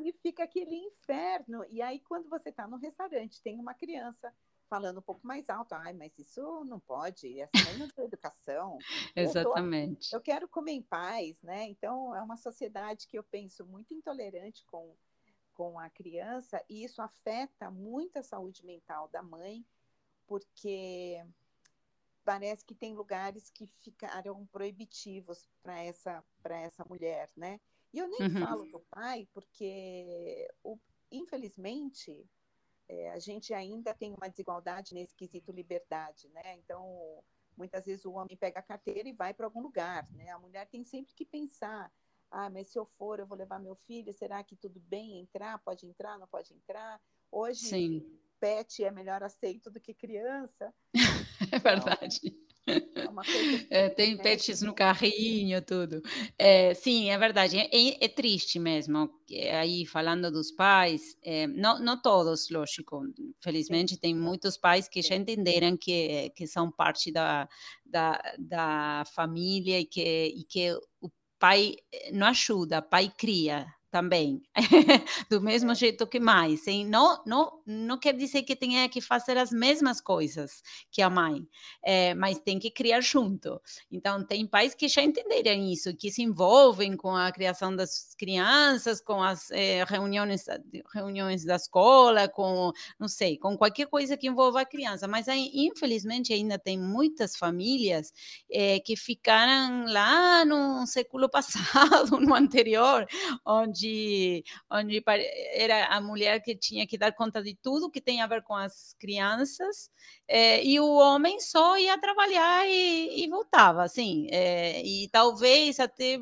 E 0.00 0.08
aí 0.08 0.12
fica 0.22 0.44
aquele 0.44 0.74
inferno. 0.74 1.64
E 1.70 1.80
aí, 1.80 2.00
quando 2.00 2.28
você 2.28 2.50
está 2.50 2.66
no 2.66 2.76
restaurante, 2.76 3.40
tem 3.42 3.58
uma 3.58 3.74
criança 3.74 4.32
falando 4.68 4.98
um 4.98 5.02
pouco 5.02 5.26
mais 5.26 5.48
alto, 5.48 5.74
ai, 5.74 5.92
mas 5.92 6.18
isso 6.18 6.64
não 6.64 6.80
pode, 6.80 7.40
essa 7.40 7.78
não 7.78 7.86
é 7.96 8.04
educação. 8.04 8.78
Exatamente. 9.14 10.08
Eu, 10.10 10.10
tô, 10.10 10.16
eu, 10.16 10.20
quero 10.20 10.48
comer 10.48 10.72
em 10.72 10.82
paz, 10.82 11.40
né? 11.42 11.68
Então, 11.68 12.14
é 12.14 12.20
uma 12.20 12.36
sociedade 12.36 13.06
que 13.06 13.16
eu 13.16 13.22
penso 13.22 13.64
muito 13.64 13.94
intolerante 13.94 14.64
com, 14.66 14.96
com 15.54 15.78
a 15.78 15.88
criança, 15.88 16.62
e 16.68 16.84
isso 16.84 17.00
afeta 17.00 17.70
muito 17.70 18.18
a 18.18 18.22
saúde 18.22 18.64
mental 18.66 19.08
da 19.08 19.22
mãe, 19.22 19.64
porque 20.26 21.24
parece 22.24 22.64
que 22.64 22.74
tem 22.74 22.92
lugares 22.92 23.48
que 23.50 23.68
ficaram 23.78 24.44
proibitivos 24.46 25.48
para 25.62 25.78
essa, 25.84 26.24
essa 26.44 26.84
mulher, 26.88 27.30
né? 27.36 27.60
E 27.96 27.98
eu 27.98 28.08
nem 28.08 28.20
uhum. 28.20 28.46
falo 28.46 28.64
do 28.66 28.80
pai, 28.90 29.26
porque, 29.32 30.46
o, 30.62 30.78
infelizmente, 31.10 32.28
é, 32.86 33.10
a 33.12 33.18
gente 33.18 33.54
ainda 33.54 33.94
tem 33.94 34.12
uma 34.12 34.28
desigualdade 34.28 34.92
nesse 34.92 35.16
quesito 35.16 35.50
liberdade, 35.50 36.28
né? 36.28 36.58
Então, 36.58 37.24
muitas 37.56 37.86
vezes 37.86 38.04
o 38.04 38.12
homem 38.12 38.36
pega 38.36 38.60
a 38.60 38.62
carteira 38.62 39.08
e 39.08 39.14
vai 39.14 39.32
para 39.32 39.46
algum 39.46 39.62
lugar, 39.62 40.06
né? 40.12 40.28
A 40.28 40.38
mulher 40.38 40.68
tem 40.68 40.84
sempre 40.84 41.14
que 41.14 41.24
pensar, 41.24 41.90
ah, 42.30 42.50
mas 42.50 42.68
se 42.68 42.78
eu 42.78 42.84
for, 42.84 43.18
eu 43.18 43.26
vou 43.26 43.38
levar 43.38 43.58
meu 43.58 43.74
filho, 43.74 44.12
será 44.12 44.44
que 44.44 44.56
tudo 44.56 44.78
bem 44.78 45.18
entrar? 45.18 45.58
Pode 45.60 45.86
entrar, 45.86 46.18
não 46.18 46.26
pode 46.26 46.52
entrar? 46.52 47.00
Hoje, 47.32 47.64
Sim. 47.64 48.20
pet 48.38 48.84
é 48.84 48.90
melhor 48.90 49.22
aceito 49.22 49.70
do 49.70 49.80
que 49.80 49.94
criança. 49.94 50.70
é 51.50 51.58
verdade. 51.58 52.20
Então, 52.22 52.45
é, 52.66 52.76
é 53.86 53.88
tem 53.88 54.16
pets 54.16 54.62
no 54.62 54.74
carrinho, 54.74 55.62
tudo. 55.62 56.02
É, 56.38 56.74
sim, 56.74 57.10
é 57.10 57.18
verdade. 57.18 57.56
É, 57.58 58.04
é, 58.04 58.08
triste 58.08 58.58
mesmo. 58.58 59.10
Aí, 59.58 59.86
falando 59.86 60.30
dos 60.30 60.50
pais, 60.50 61.16
é, 61.22 61.46
não, 61.46 61.78
não 61.78 62.00
todos, 62.00 62.50
lógico. 62.50 63.02
Felizmente, 63.40 63.98
tem 63.98 64.14
muitos 64.14 64.56
pais 64.56 64.88
que 64.88 65.02
já 65.02 65.14
entenderam 65.14 65.76
que, 65.76 66.30
que 66.30 66.46
são 66.46 66.70
parte 66.70 67.12
da, 67.12 67.48
da, 67.84 68.20
da 68.38 69.04
família 69.14 69.80
e 69.80 69.86
que, 69.86 70.34
e 70.36 70.44
que 70.44 70.72
o 71.00 71.10
pai 71.38 71.76
não 72.12 72.26
ajuda, 72.28 72.78
o 72.78 72.82
pai 72.82 73.12
cria 73.16 73.66
também, 73.90 74.42
do 75.30 75.40
mesmo 75.40 75.74
jeito 75.74 76.06
que 76.06 76.18
mais. 76.18 76.66
Hein? 76.66 76.86
Não, 76.86 77.22
não, 77.24 77.60
não 77.66 77.98
quer 77.98 78.14
dizer 78.14 78.42
que 78.42 78.56
tenha 78.56 78.88
que 78.88 79.00
fazer 79.00 79.38
as 79.38 79.50
mesmas 79.50 80.00
coisas 80.00 80.62
que 80.90 81.00
a 81.00 81.08
mãe, 81.08 81.46
é, 81.82 82.14
mas 82.14 82.38
tem 82.38 82.58
que 82.58 82.70
criar 82.70 83.00
junto. 83.00 83.60
Então, 83.90 84.24
tem 84.24 84.46
pais 84.46 84.74
que 84.74 84.88
já 84.88 85.02
entenderam 85.02 85.62
isso, 85.62 85.94
que 85.96 86.10
se 86.10 86.22
envolvem 86.22 86.96
com 86.96 87.14
a 87.14 87.30
criação 87.32 87.74
das 87.74 88.14
crianças, 88.18 89.00
com 89.00 89.22
as 89.22 89.50
é, 89.50 89.84
reuniões, 89.84 90.44
reuniões 90.92 91.44
da 91.44 91.56
escola, 91.56 92.28
com, 92.28 92.72
não 92.98 93.08
sei, 93.08 93.38
com 93.38 93.56
qualquer 93.56 93.86
coisa 93.86 94.16
que 94.16 94.26
envolva 94.26 94.60
a 94.62 94.66
criança. 94.66 95.06
Mas, 95.06 95.28
aí, 95.28 95.50
infelizmente, 95.54 96.32
ainda 96.32 96.58
tem 96.58 96.78
muitas 96.78 97.36
famílias 97.36 98.12
é, 98.50 98.80
que 98.80 98.96
ficaram 98.96 99.86
lá 99.86 100.44
no 100.44 100.86
século 100.86 101.28
passado, 101.30 102.20
no 102.20 102.34
anterior, 102.34 103.06
onde 103.44 103.75
onde, 103.76 104.44
onde 104.70 105.02
era 105.52 105.86
a 105.86 106.00
mulher 106.00 106.40
que 106.40 106.56
tinha 106.56 106.86
que 106.86 106.96
dar 106.96 107.12
conta 107.12 107.42
de 107.42 107.54
tudo 107.54 107.90
que 107.90 108.00
tem 108.00 108.22
a 108.22 108.26
ver 108.26 108.42
com 108.42 108.54
as 108.54 108.94
crianças, 108.98 109.90
é, 110.26 110.64
e 110.64 110.80
o 110.80 110.94
homem 110.94 111.40
só 111.40 111.76
ia 111.78 111.98
trabalhar 111.98 112.66
e, 112.68 113.24
e 113.24 113.28
voltava, 113.28 113.82
assim, 113.82 114.28
é, 114.30 114.82
e 114.82 115.08
talvez 115.10 115.78
até, 115.78 116.18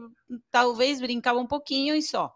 talvez 0.51 1.01
brincava 1.01 1.39
um 1.39 1.47
pouquinho 1.47 1.95
e 1.95 2.03
só, 2.03 2.35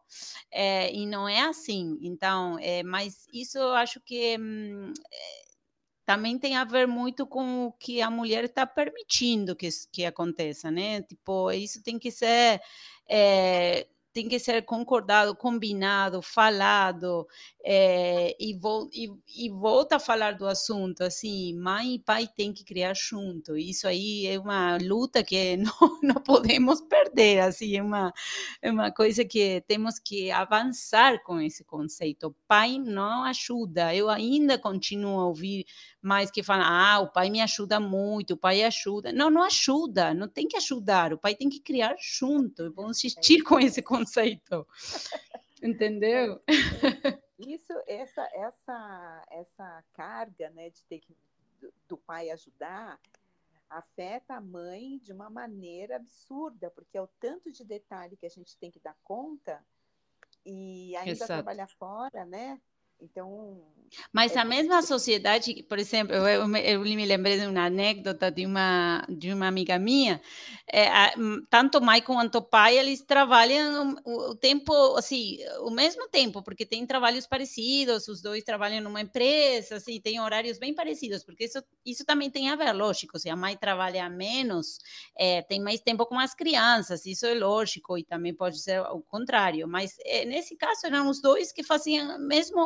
é, 0.50 0.92
e 0.92 1.07
não 1.07 1.28
é 1.28 1.40
assim, 1.40 1.98
então, 2.02 2.57
mas 2.87 3.26
isso 3.33 3.59
eu 3.59 3.74
acho 3.74 4.00
que 4.00 4.37
hum, 4.38 4.92
também 6.09 6.38
tem 6.38 6.57
a 6.57 6.64
ver 6.64 6.88
muito 6.88 7.26
com 7.26 7.66
o 7.66 7.72
que 7.72 8.00
a 8.00 8.11
mulher 8.11 8.44
está 8.44 8.66
permitindo 8.66 9.54
que, 9.54 9.68
que 9.92 10.07
aconteça, 10.07 10.70
né? 10.70 11.02
Tipo, 11.02 11.52
isso 11.52 11.83
tem 11.83 11.98
que 11.98 12.11
ser. 12.11 12.62
É, 13.07 13.87
tem 14.18 14.28
que 14.28 14.40
ser 14.40 14.64
concordado, 14.64 15.33
combinado, 15.33 16.20
falado, 16.20 17.24
é, 17.62 18.35
e, 18.40 18.52
vou, 18.52 18.90
e, 18.92 19.09
e, 19.28 19.48
volta 19.48 19.94
a 19.94 20.00
falar 20.00 20.33
do 20.33 20.44
assunto, 20.44 21.04
assim, 21.04 21.54
mãe 21.54 21.94
e 21.94 21.98
pai 22.00 22.26
têm 22.26 22.52
que 22.52 22.64
criar 22.64 22.96
junto, 22.96 23.57
isso 23.57 23.87
aí 23.87 24.26
é 24.26 24.37
uma 24.37 24.76
luta 24.83 25.22
que 25.22 25.57
não, 25.62 26.00
não 26.02 26.14
podemos 26.16 26.81
perder, 26.81 27.42
assim, 27.42 27.76
é 27.76 27.83
uma, 27.83 28.12
é 28.61 28.72
uma 28.72 28.90
coisa 28.90 29.24
que 29.24 29.62
temos 29.68 30.00
que 30.00 30.33
avançar 30.33 31.22
com 31.22 31.40
esse 31.40 31.62
conceito, 31.62 32.35
pai 32.48 32.76
não 32.76 33.22
ajuda, 33.22 33.94
eu 33.94 34.11
ainda 34.11 34.59
continuo 34.59 35.20
a 35.20 35.26
ouvir 35.26 35.64
mais 36.01 36.31
que 36.31 36.43
falam, 36.43 36.65
ah, 36.67 37.01
o 37.01 37.13
pai 37.13 37.29
me 37.29 37.41
ajuda 37.41 37.81
muito, 37.81 38.35
o 38.35 38.37
pai 38.37 38.63
ajuda, 38.63 39.13
não, 39.13 39.31
não 39.31 39.43
ajuda, 39.43 40.15
não 40.15 40.29
tem 40.29 40.47
que 40.47 40.57
ajudar, 40.57 41.13
o 41.13 41.19
pai 41.19 41.35
tem 41.35 41.49
que 41.49 41.61
criar 41.61 41.97
junto, 41.99 42.73
vamos 42.73 42.99
insistir 42.99 43.43
com 43.43 43.59
esse 43.59 43.83
conceito. 43.83 44.67
Entendeu? 45.63 46.41
Isso, 47.39 47.73
essa, 47.87 48.29
essa, 48.33 49.25
essa 49.31 49.85
carga, 49.93 50.51
né, 50.51 50.71
de 50.71 50.83
ter 50.85 51.01
que 51.01 51.17
do, 51.61 51.73
do 51.89 51.97
pai 51.97 52.31
ajudar, 52.31 53.01
afeta 53.69 54.35
a 54.35 54.41
mãe 54.41 54.99
de 54.99 55.13
uma 55.13 55.29
maneira 55.29 55.97
absurda, 55.97 56.71
porque 56.71 56.97
é 56.97 57.03
o 57.03 57.09
tanto 57.21 57.51
de 57.53 57.65
detalhe 57.65 58.17
que 58.17 58.27
a 58.27 58.31
gente 58.31 58.57
tem 58.57 58.71
que 58.71 58.81
dar 58.81 58.97
conta 59.03 59.65
e 60.45 60.97
ainda 60.97 61.11
Exato. 61.11 61.33
trabalhar 61.33 61.69
fora, 61.69 62.25
né? 62.25 62.61
Então. 63.01 63.63
Mas 64.13 64.37
é 64.37 64.41
a 64.41 64.45
mesma 64.45 64.83
sociedade, 64.83 65.63
por 65.69 65.79
exemplo, 65.79 66.15
eu, 66.15 66.57
eu, 66.57 66.81
me 66.81 67.07
lembrei 67.07 67.39
de 67.39 67.47
uma 67.47 67.67
anedota 67.67 68.31
de 68.31 68.45
uma, 68.45 69.05
de 69.09 69.33
uma 69.33 69.47
amiga 69.47 69.79
minha, 69.79 70.21
é, 70.71 70.89
a, 70.89 71.15
tanto 71.49 71.81
mãe 71.81 72.03
quanto 72.03 72.43
pai, 72.43 72.79
eles 72.79 73.03
trabalham 73.03 73.97
o, 74.05 74.31
o, 74.31 74.35
tempo, 74.35 74.73
assim, 74.97 75.39
o 75.61 75.71
mesmo 75.71 76.09
tempo, 76.09 76.43
porque 76.43 76.67
tem 76.67 76.87
trabalhos 76.87 77.27
parecidos, 77.27 78.09
os 78.09 78.21
dois 78.21 78.45
trabalham 78.45 78.83
numa 78.83 79.01
empresa, 79.01 79.77
assim, 79.77 80.01
tem 80.01 80.21
horários 80.21 80.59
bem 80.59 80.75
parecidos, 80.75 81.25
porque 81.25 81.45
isso, 81.45 81.63
isso 81.85 82.05
também 82.05 82.31
tem 82.31 82.51
a 82.51 82.57
ver, 82.57 82.73
lógico, 82.73 83.19
se 83.19 83.31
a 83.31 83.37
mãe 83.37 83.57
trabalha 83.57 84.09
menos, 84.11 84.79
é, 85.17 85.43
tem 85.43 85.61
mais 85.61 85.81
tempo 85.81 86.05
com 86.07 86.19
as 86.19 86.35
crianças, 86.35 87.07
isso 87.07 87.27
é 87.27 87.35
lógico, 87.35 87.97
e 87.97 88.05
também 88.05 88.35
pode 88.35 88.61
ser 88.61 88.81
o 88.81 89.01
contrário, 89.01 89.67
mas 89.67 89.97
é, 90.05 90.25
nesse 90.25 90.57
caso 90.57 90.87
eram 90.87 91.09
os 91.09 91.23
dois 91.23 91.53
que 91.53 91.63
faziam 91.63 92.19
mesmo 92.19 92.59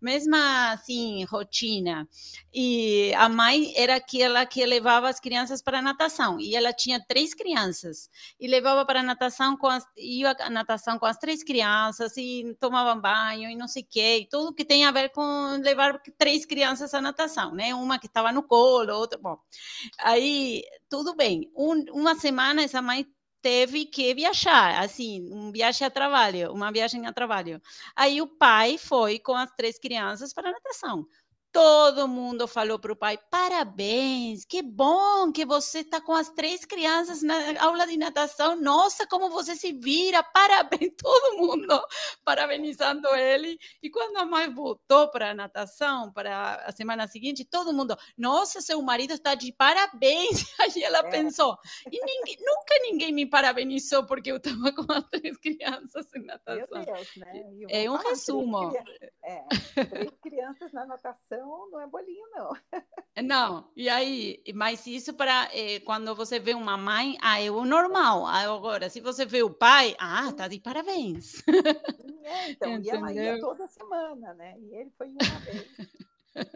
mesma 0.00 0.72
assim 0.72 1.24
rotina. 1.24 2.08
E 2.52 3.12
a 3.14 3.28
mãe 3.28 3.72
era 3.76 3.96
aquela 3.96 4.44
que 4.46 4.64
levava 4.64 5.08
as 5.08 5.20
crianças 5.20 5.62
para 5.62 5.78
a 5.78 5.82
natação 5.82 6.40
e 6.40 6.54
ela 6.54 6.72
tinha 6.72 7.04
três 7.06 7.34
crianças 7.34 8.08
e 8.40 8.46
levava 8.46 8.84
para 8.84 9.00
a 9.00 9.02
natação 9.02 9.56
com 9.56 9.66
as, 9.66 9.84
ia 9.96 10.36
à 10.40 10.50
natação 10.50 10.98
com 10.98 11.06
as 11.06 11.18
três 11.18 11.42
crianças 11.42 12.16
e 12.16 12.56
tomavam 12.60 13.00
banho 13.00 13.50
e 13.50 13.56
não 13.56 13.68
sei 13.68 13.82
o 13.82 14.28
tudo 14.30 14.54
que 14.54 14.64
tem 14.64 14.84
a 14.84 14.90
ver 14.90 15.10
com 15.10 15.60
levar 15.62 16.00
três 16.16 16.44
crianças 16.44 16.94
à 16.94 17.00
natação, 17.00 17.54
né? 17.54 17.74
Uma 17.74 17.98
que 17.98 18.06
estava 18.06 18.32
no 18.32 18.42
colo, 18.42 18.92
outra, 18.94 19.18
bom. 19.18 19.38
Aí 19.98 20.62
tudo 20.88 21.14
bem. 21.14 21.50
Um, 21.56 21.84
uma 21.92 22.14
semana 22.14 22.62
essa 22.62 22.80
mãe 22.80 23.06
teve 23.42 23.86
que 23.86 24.14
viajar, 24.14 24.82
assim, 24.82 25.28
um 25.32 25.50
viagem 25.52 25.86
a 25.86 25.90
trabalho, 25.90 26.52
uma 26.52 26.70
viagem 26.72 27.06
a 27.06 27.12
trabalho. 27.12 27.60
Aí 27.96 28.20
o 28.22 28.26
pai 28.26 28.78
foi 28.78 29.18
com 29.18 29.34
as 29.34 29.50
três 29.56 29.78
crianças 29.78 30.32
para 30.32 30.48
a 30.48 30.52
natação. 30.52 31.06
Todo 31.52 32.06
mundo 32.06 32.46
falou 32.46 32.78
para 32.78 32.92
o 32.92 32.96
pai: 32.96 33.18
parabéns, 33.30 34.44
que 34.44 34.62
bom 34.62 35.32
que 35.32 35.44
você 35.46 35.80
está 35.80 36.00
com 36.00 36.12
as 36.12 36.28
três 36.30 36.64
crianças 36.64 37.22
na 37.22 37.34
aula 37.62 37.86
de 37.86 37.96
natação. 37.96 38.54
Nossa, 38.60 39.06
como 39.06 39.30
você 39.30 39.56
se 39.56 39.72
vira, 39.72 40.22
parabéns. 40.22 40.92
Todo 41.02 41.38
mundo 41.38 41.80
parabenizando 42.28 43.08
ele. 43.14 43.58
E 43.82 43.88
quando 43.88 44.18
a 44.18 44.26
mãe 44.26 44.52
voltou 44.52 45.08
para 45.10 45.30
a 45.30 45.34
natação, 45.34 46.12
para 46.12 46.56
a 46.56 46.72
semana 46.72 47.06
seguinte, 47.06 47.42
todo 47.42 47.72
mundo: 47.72 47.96
nossa, 48.18 48.60
seu 48.60 48.82
marido 48.82 49.14
está 49.14 49.34
de 49.34 49.50
parabéns. 49.50 50.44
Aí 50.60 50.82
ela 50.82 50.98
é. 50.98 51.10
pensou: 51.10 51.56
e 51.90 52.04
ninguém, 52.04 52.36
nunca 52.38 52.74
ninguém 52.82 53.12
me 53.12 53.24
parabenizou 53.24 54.04
porque 54.04 54.30
eu 54.30 54.36
estava 54.36 54.72
com 54.72 54.92
as 54.92 55.08
três 55.08 55.38
crianças 55.38 56.06
em 56.14 56.26
natação. 56.26 56.84
Deus, 56.84 57.16
né? 57.16 57.44
É 57.70 57.90
um 57.90 57.96
resumo. 57.96 58.70
Três, 58.70 59.12
é, 59.24 59.44
três 59.86 60.10
crianças 60.20 60.70
na 60.74 60.84
natação 60.84 61.70
não, 61.70 61.80
é 61.80 61.86
bolinho, 61.86 62.26
não. 62.34 62.52
Não, 63.24 63.70
e 63.74 63.88
aí, 63.88 64.42
mas 64.54 64.86
isso 64.86 65.14
para 65.14 65.48
eh, 65.52 65.80
quando 65.80 66.14
você 66.14 66.38
vê 66.38 66.54
uma 66.54 66.76
mãe, 66.76 67.16
ah, 67.20 67.40
é 67.40 67.50
o 67.50 67.64
normal. 67.64 68.26
Agora, 68.26 68.88
se 68.88 69.00
você 69.00 69.24
vê 69.24 69.42
o 69.42 69.50
pai, 69.50 69.96
ah, 69.98 70.30
tá 70.32 70.46
de 70.46 70.60
parabéns. 70.60 71.42
É, 72.22 72.50
então, 72.50 72.72
Entendeu? 72.72 72.94
e 72.94 72.96
ela 72.96 73.12
ia 73.12 73.40
toda 73.40 73.66
semana, 73.66 74.34
né? 74.34 74.58
E 74.58 74.74
ele 74.74 74.90
foi 74.90 75.08
uma 75.08 75.40
vez. 75.40 75.78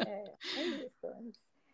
É, 0.07 0.35
é 0.59 0.64
isso. 0.87 1.07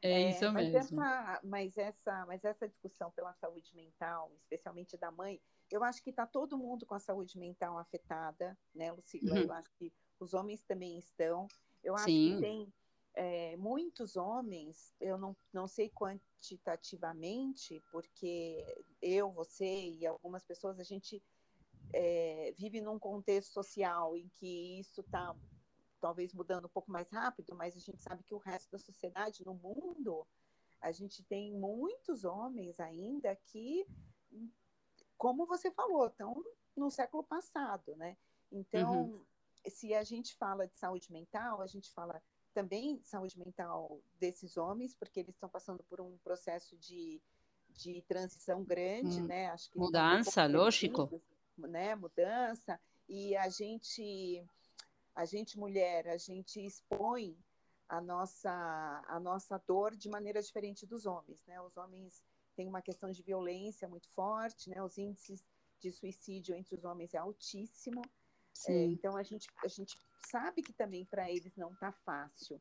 É, 0.00 0.10
é 0.12 0.30
isso 0.30 0.52
mas 0.52 0.72
mesmo. 0.72 1.02
Essa, 1.02 1.40
mas, 1.42 1.76
essa, 1.78 2.26
mas 2.26 2.44
essa 2.44 2.68
discussão 2.68 3.10
pela 3.10 3.32
saúde 3.34 3.74
mental, 3.74 4.32
especialmente 4.36 4.96
da 4.96 5.10
mãe, 5.10 5.40
eu 5.70 5.82
acho 5.84 6.02
que 6.02 6.10
está 6.10 6.26
todo 6.26 6.56
mundo 6.56 6.86
com 6.86 6.94
a 6.94 7.00
saúde 7.00 7.38
mental 7.38 7.76
afetada, 7.78 8.56
né, 8.74 8.92
Lucila? 8.92 9.34
Uhum. 9.34 9.42
Eu 9.42 9.52
acho 9.52 9.70
que 9.78 9.92
os 10.18 10.34
homens 10.34 10.62
também 10.62 10.98
estão. 10.98 11.46
Eu 11.82 11.94
acho 11.94 12.06
Sim. 12.06 12.34
que 12.34 12.40
tem 12.40 12.72
é, 13.14 13.56
muitos 13.56 14.16
homens, 14.16 14.94
eu 15.00 15.18
não, 15.18 15.36
não 15.52 15.66
sei 15.66 15.90
quantitativamente, 15.90 17.82
porque 17.90 18.64
eu, 19.02 19.30
você 19.32 19.90
e 19.90 20.06
algumas 20.06 20.44
pessoas, 20.44 20.78
a 20.78 20.84
gente 20.84 21.22
é, 21.92 22.54
vive 22.56 22.80
num 22.80 22.98
contexto 22.98 23.52
social 23.52 24.16
em 24.16 24.28
que 24.28 24.80
isso 24.80 25.00
está 25.00 25.34
talvez 26.00 26.32
mudando 26.32 26.66
um 26.66 26.70
pouco 26.70 26.90
mais 26.90 27.08
rápido, 27.10 27.54
mas 27.54 27.76
a 27.76 27.80
gente 27.80 28.02
sabe 28.02 28.22
que 28.22 28.34
o 28.34 28.38
resto 28.38 28.70
da 28.70 28.78
sociedade, 28.78 29.44
no 29.44 29.54
mundo, 29.54 30.26
a 30.80 30.92
gente 30.92 31.22
tem 31.24 31.52
muitos 31.52 32.24
homens 32.24 32.78
ainda 32.78 33.34
que, 33.46 33.86
como 35.16 35.46
você 35.46 35.70
falou, 35.70 36.06
estão 36.06 36.44
no 36.76 36.90
século 36.90 37.24
passado, 37.24 37.96
né? 37.96 38.16
Então, 38.50 39.06
uhum. 39.06 39.24
se 39.66 39.92
a 39.92 40.04
gente 40.04 40.36
fala 40.36 40.66
de 40.66 40.78
saúde 40.78 41.12
mental, 41.12 41.60
a 41.60 41.66
gente 41.66 41.90
fala 41.92 42.22
também 42.54 43.00
saúde 43.02 43.38
mental 43.38 44.00
desses 44.18 44.56
homens, 44.56 44.94
porque 44.94 45.20
eles 45.20 45.34
estão 45.34 45.48
passando 45.48 45.82
por 45.84 46.00
um 46.00 46.16
processo 46.18 46.76
de, 46.76 47.20
de 47.70 48.02
transição 48.02 48.64
grande, 48.64 49.20
hum, 49.20 49.26
né? 49.26 49.48
Acho 49.48 49.70
que 49.70 49.78
mudança, 49.78 50.46
lógico. 50.46 51.20
Né? 51.66 51.94
Mudança. 51.94 52.78
E 53.08 53.36
a 53.36 53.48
gente, 53.48 54.44
a 55.14 55.24
gente 55.24 55.58
mulher, 55.58 56.08
a 56.08 56.16
gente 56.16 56.64
expõe 56.64 57.36
a 57.88 58.00
nossa, 58.00 59.02
a 59.08 59.18
nossa 59.18 59.58
dor 59.66 59.96
de 59.96 60.08
maneira 60.08 60.42
diferente 60.42 60.86
dos 60.86 61.06
homens, 61.06 61.42
né? 61.46 61.60
Os 61.62 61.76
homens 61.76 62.22
têm 62.54 62.68
uma 62.68 62.82
questão 62.82 63.10
de 63.10 63.22
violência 63.22 63.88
muito 63.88 64.08
forte, 64.10 64.68
né? 64.68 64.82
Os 64.82 64.98
índices 64.98 65.46
de 65.80 65.90
suicídio 65.90 66.54
entre 66.54 66.74
os 66.74 66.84
homens 66.84 67.14
é 67.14 67.18
altíssimo. 67.18 68.02
É, 68.66 68.84
então 68.86 69.16
a 69.16 69.22
gente, 69.22 69.48
a 69.64 69.68
gente 69.68 69.96
sabe 70.26 70.62
que 70.62 70.72
também 70.72 71.04
para 71.04 71.30
eles 71.30 71.56
não 71.56 71.72
está 71.72 71.92
fácil. 71.92 72.60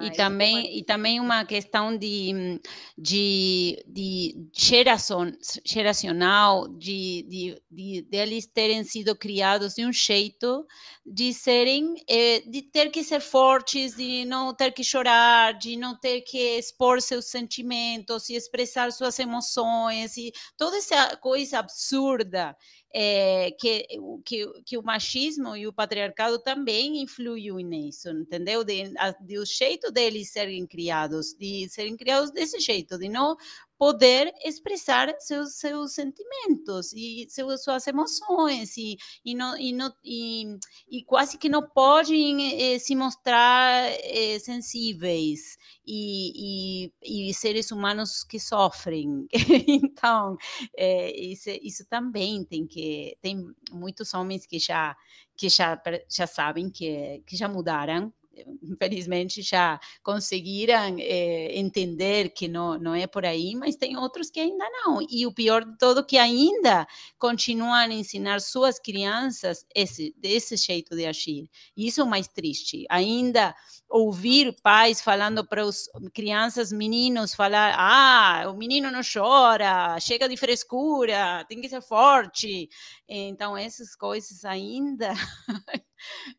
E 0.00 0.10
também, 0.10 0.78
e 0.78 0.84
também 0.84 1.20
uma 1.20 1.44
questão 1.44 1.96
de, 1.96 2.60
de, 2.98 3.82
de 3.86 4.48
geração, 4.52 5.32
geracional, 5.64 6.66
de, 6.68 7.24
de, 7.28 7.62
de, 7.70 8.02
de, 8.02 8.16
eles 8.16 8.46
terem 8.46 8.82
sido 8.84 9.14
criados 9.16 9.74
de 9.74 9.86
um 9.86 9.92
jeito 9.92 10.66
de 11.06 11.32
serem, 11.32 11.94
eh, 12.08 12.40
de 12.40 12.62
ter 12.62 12.90
que 12.90 13.02
ser 13.04 13.20
fortes, 13.20 13.96
de 13.96 14.24
não 14.24 14.52
ter 14.54 14.72
que 14.72 14.84
chorar, 14.84 15.54
de 15.54 15.76
não 15.76 15.98
ter 15.98 16.22
que 16.22 16.58
expor 16.58 17.00
seus 17.00 17.26
sentimentos 17.26 18.28
e 18.28 18.34
expressar 18.34 18.90
suas 18.92 19.18
emoções 19.18 20.16
e 20.16 20.32
toda 20.56 20.76
essa 20.76 21.16
coisa 21.16 21.58
absurda 21.58 22.56
é, 22.92 23.52
que, 23.52 23.86
que, 24.24 24.62
que 24.64 24.78
o 24.78 24.82
machismo 24.82 25.56
e 25.56 25.66
o 25.66 25.72
patriarcado 25.72 26.38
também 26.40 27.02
influiu 27.02 27.56
nisso, 27.58 28.10
entendeu? 28.10 28.64
De, 28.64 28.92
de 29.20 29.38
o 29.38 29.46
jeito 29.46 29.92
deles 29.92 30.32
serem 30.32 30.66
criados, 30.66 31.34
de 31.38 31.68
serem 31.68 31.96
criados 31.96 32.30
desse 32.30 32.58
jeito, 32.58 32.98
de 32.98 33.08
não 33.08 33.36
poder 33.80 34.30
expressar 34.44 35.08
seus, 35.20 35.54
seus 35.54 35.94
sentimentos 35.94 36.92
e 36.92 37.24
seus, 37.30 37.64
suas 37.64 37.86
emoções 37.86 38.76
e, 38.76 38.98
e, 39.24 39.34
não, 39.34 39.56
e, 39.56 39.72
não, 39.72 39.90
e, 40.04 40.44
e 40.90 41.02
quase 41.02 41.38
que 41.38 41.48
não 41.48 41.66
podem 41.66 42.74
eh, 42.74 42.78
se 42.78 42.94
mostrar 42.94 43.90
eh, 44.04 44.38
sensíveis 44.38 45.56
e, 45.86 46.90
e, 47.02 47.30
e, 47.30 47.32
seres 47.32 47.70
humanos 47.70 48.22
que 48.22 48.38
sofrem. 48.38 49.26
então, 49.66 50.36
é, 50.76 51.18
isso, 51.18 51.48
isso 51.62 51.86
também 51.88 52.44
tem 52.44 52.66
que... 52.66 53.16
Tem 53.22 53.42
muitos 53.72 54.12
homens 54.12 54.44
que 54.44 54.58
já, 54.58 54.94
que 55.34 55.48
já, 55.48 55.80
já 56.06 56.26
sabem 56.26 56.68
que, 56.68 57.22
que 57.26 57.34
já 57.34 57.48
mudaram 57.48 58.12
infelizmente 58.62 59.42
já 59.42 59.78
conseguiram 60.02 60.96
é, 60.98 61.58
entender 61.58 62.30
que 62.30 62.48
não, 62.48 62.78
não 62.78 62.94
é 62.94 63.06
por 63.06 63.24
aí, 63.24 63.54
mas 63.54 63.76
tem 63.76 63.96
outros 63.96 64.30
que 64.30 64.40
ainda 64.40 64.64
não. 64.84 64.98
E 65.08 65.26
o 65.26 65.32
pior 65.32 65.64
de 65.64 65.76
tudo 65.78 66.04
que 66.04 66.18
ainda 66.18 66.86
continuam 67.18 67.72
a 67.72 67.86
ensinar 67.88 68.40
suas 68.40 68.78
crianças 68.78 69.64
esse, 69.74 70.14
desse 70.18 70.56
jeito 70.56 70.96
de 70.96 71.06
agir. 71.06 71.48
Isso 71.76 72.00
é 72.00 72.04
o 72.04 72.08
mais 72.08 72.28
triste. 72.28 72.84
Ainda 72.88 73.54
ouvir 73.88 74.54
pais 74.62 75.00
falando 75.00 75.44
para 75.44 75.64
os 75.64 75.88
crianças, 76.14 76.70
meninos, 76.72 77.34
falar: 77.34 77.74
ah, 77.76 78.48
o 78.50 78.56
menino 78.56 78.90
não 78.90 79.00
chora, 79.02 79.98
chega 80.00 80.28
de 80.28 80.36
frescura, 80.36 81.44
tem 81.48 81.60
que 81.60 81.68
ser 81.68 81.82
forte. 81.82 82.68
Então, 83.12 83.56
essas 83.56 83.96
coisas 83.96 84.44
ainda, 84.44 85.12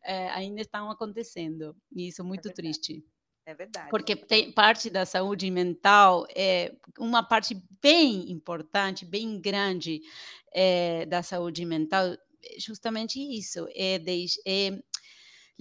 é, 0.02 0.30
ainda 0.32 0.62
estão 0.62 0.90
acontecendo. 0.90 1.76
E 1.94 2.08
isso 2.08 2.22
é 2.22 2.24
muito 2.24 2.48
é 2.48 2.52
triste. 2.52 3.04
É 3.44 3.54
verdade. 3.54 3.90
Porque 3.90 4.16
tem 4.16 4.52
parte 4.52 4.88
da 4.88 5.04
saúde 5.04 5.50
mental 5.50 6.24
é 6.34 6.74
uma 6.98 7.22
parte 7.22 7.60
bem 7.82 8.30
importante, 8.30 9.04
bem 9.04 9.38
grande 9.40 10.00
é, 10.54 11.04
da 11.06 11.22
saúde 11.22 11.64
mental, 11.64 12.16
justamente 12.58 13.18
isso, 13.20 13.66
é, 13.74 13.98
de, 13.98 14.26
é 14.46 14.82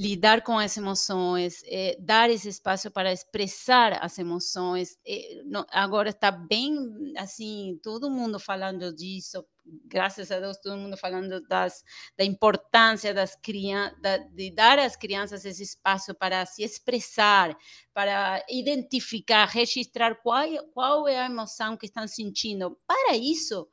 lidar 0.02 0.42
com 0.42 0.58
as 0.58 0.76
emoções, 0.78 1.62
é, 1.66 1.96
dar 2.00 2.28
esse 2.28 2.50
espaço 2.50 2.90
para 2.90 3.14
expressar 3.14 4.04
as 4.04 4.18
emoções. 4.18 4.98
É, 5.06 5.44
não, 5.46 5.64
agora 5.72 6.10
está 6.10 6.32
bem 6.32 6.76
assim, 7.16 7.80
todo 7.84 8.10
mundo 8.10 8.40
falando 8.40 8.92
disso, 8.96 9.46
graças 9.86 10.32
a 10.32 10.40
Deus, 10.40 10.58
todo 10.58 10.76
mundo 10.76 10.98
falando 10.98 11.40
das, 11.42 11.84
da 12.18 12.26
importância 12.26 13.14
das 13.14 13.36
crianças, 13.36 13.96
de 14.32 14.50
dar 14.50 14.80
às 14.80 14.96
crianças 14.96 15.46
esse 15.46 15.62
espaço 15.62 16.16
para 16.16 16.48
se 16.48 16.64
expressar, 16.64 17.56
para 17.94 18.44
identificar, 18.50 19.46
registrar 19.46 20.16
qual, 20.16 20.48
qual 20.74 21.08
é 21.08 21.20
a 21.20 21.28
emoção 21.28 21.78
que 21.78 21.86
estão 21.86 22.08
sentindo. 22.08 22.76
Para 22.88 23.16
isso, 23.16 23.68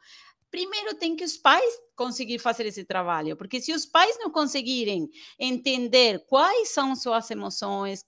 primeiro 0.51 0.95
tem 0.95 1.17
que 1.17 1.25
os 1.25 1.37
pais 1.37 1.75
conseguir 1.97 2.39
fazer 2.39 2.67
esse 2.67 2.85
trabalho, 2.85 3.37
porque 3.37 3.61
se 3.61 3.73
os 3.73 3.85
pais 3.85 4.17
não 4.19 4.31
conseguirem 4.31 5.09
entender 5.39 6.25
quais 6.27 6.71
são 6.71 6.95
suas 6.95 7.31
emoções, 7.31 8.05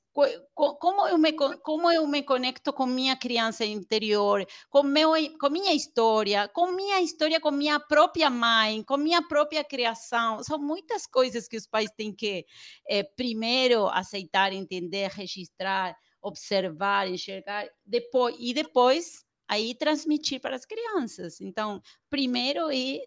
como 0.55 1.09
eu 1.09 1.18
me, 1.18 1.33
como 1.33 1.90
eu 1.90 2.07
me 2.07 2.22
conecto 2.22 2.72
com 2.72 2.87
minha 2.87 3.16
criança 3.16 3.64
interior, 3.64 4.44
com, 4.68 4.83
meu, 4.83 5.12
com 5.40 5.50
minha 5.50 5.72
história, 5.72 6.48
com 6.48 6.72
minha 6.72 7.00
história 7.00 7.40
com 7.40 7.50
minha 7.50 7.79
própria 7.81 8.29
mãe, 8.29 8.83
com 8.85 8.96
minha 8.96 9.26
própria 9.26 9.64
criação. 9.64 10.42
São 10.42 10.59
muitas 10.59 11.07
coisas 11.07 11.48
que 11.48 11.57
os 11.57 11.66
pais 11.66 11.90
têm 11.96 12.14
que, 12.14 12.44
é, 12.88 13.03
primeiro, 13.03 13.87
aceitar, 13.88 14.53
entender, 14.53 15.11
registrar, 15.11 15.96
observar, 16.22 17.09
enxergar, 17.09 17.66
depois, 17.85 18.37
e 18.38 18.53
depois 18.53 19.24
aí 19.50 19.74
transmitir 19.74 20.40
para 20.40 20.54
as 20.54 20.64
crianças. 20.64 21.40
Então, 21.40 21.82
primeiro 22.08 22.70
é, 22.70 22.98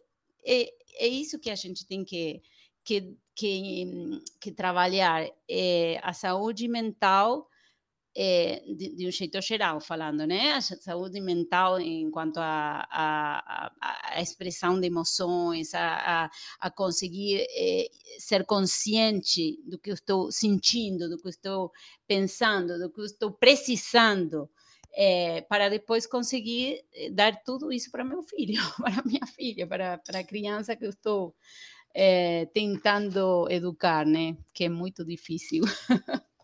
é, 0.46 0.74
é 1.00 1.08
isso 1.08 1.40
que 1.40 1.50
a 1.50 1.56
gente 1.56 1.88
tem 1.88 2.04
que, 2.04 2.42
que, 2.84 3.16
que, 3.34 4.22
que 4.42 4.52
trabalhar, 4.52 5.26
é 5.50 6.02
a 6.04 6.12
saúde 6.12 6.68
mental 6.68 7.48
é, 8.14 8.62
de, 8.76 8.94
de, 8.94 9.08
um 9.08 9.12
jeito 9.12 9.42
geral, 9.42 9.80
falando, 9.80 10.28
né? 10.28 10.52
A 10.52 10.62
saúde 10.62 11.22
mental 11.22 11.80
enquanto 11.80 12.40
a, 12.40 12.86
a, 12.92 13.74
a, 13.82 14.18
a 14.18 14.22
expressão 14.22 14.78
de 14.78 14.86
emoções, 14.86 15.74
a, 15.74 16.30
a, 16.60 16.70
conseguir 16.70 17.48
é, 17.50 17.88
ser 18.20 18.46
consciente 18.46 19.58
do 19.66 19.80
que 19.80 19.92
eu 19.92 19.96
estou 19.96 20.30
sentindo, 20.30 21.10
do 21.10 21.18
que 21.18 21.26
eu 21.26 21.32
estou 21.32 21.72
pensando, 22.06 22.78
do 22.78 22.92
que 22.92 23.00
eu 23.00 23.06
estou 23.06 23.32
precisando 23.32 24.50
é, 24.94 25.42
para 25.42 25.70
depois 25.70 26.06
conseguir 26.06 26.86
eh, 26.94 27.10
dar 27.10 27.44
tudo 27.44 27.72
isso 27.72 27.90
para 27.90 28.04
meu 28.04 28.22
filho, 28.24 28.62
para 28.78 29.04
minha 29.04 29.26
filha, 29.26 29.66
para, 29.66 29.98
para 29.98 30.20
a 30.20 30.24
criança 30.24 30.76
que 30.76 30.86
eu 30.86 30.92
estou 30.92 31.36
é, 31.94 32.46
tentando 32.48 33.50
educar, 33.50 34.06
né? 34.06 34.38
Que 34.54 34.66
é 34.66 34.70
muito 34.70 35.04
difícil. 35.04 35.64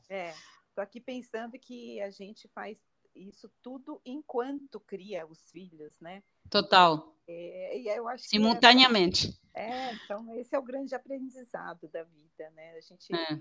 É, 0.09 0.33
estou 0.67 0.83
aqui 0.83 0.99
pensando 0.99 1.57
que 1.59 2.01
a 2.01 2.09
gente 2.09 2.47
faz 2.47 2.77
isso 3.15 3.51
tudo 3.62 4.01
enquanto 4.05 4.79
cria 4.79 5.25
os 5.27 5.51
filhos, 5.51 5.93
né? 5.99 6.23
Total. 6.49 7.15
É, 7.27 7.77
e 7.77 7.88
eu 7.88 8.07
acho 8.07 8.23
Simultaneamente. 8.23 9.39
é, 9.53 9.93
então 9.93 10.33
esse 10.35 10.55
é 10.55 10.59
o 10.59 10.63
grande 10.63 10.95
aprendizado 10.95 11.88
da 11.89 12.03
vida, 12.03 12.49
né? 12.51 12.75
A 12.75 12.81
gente, 12.81 13.13
é. 13.13 13.39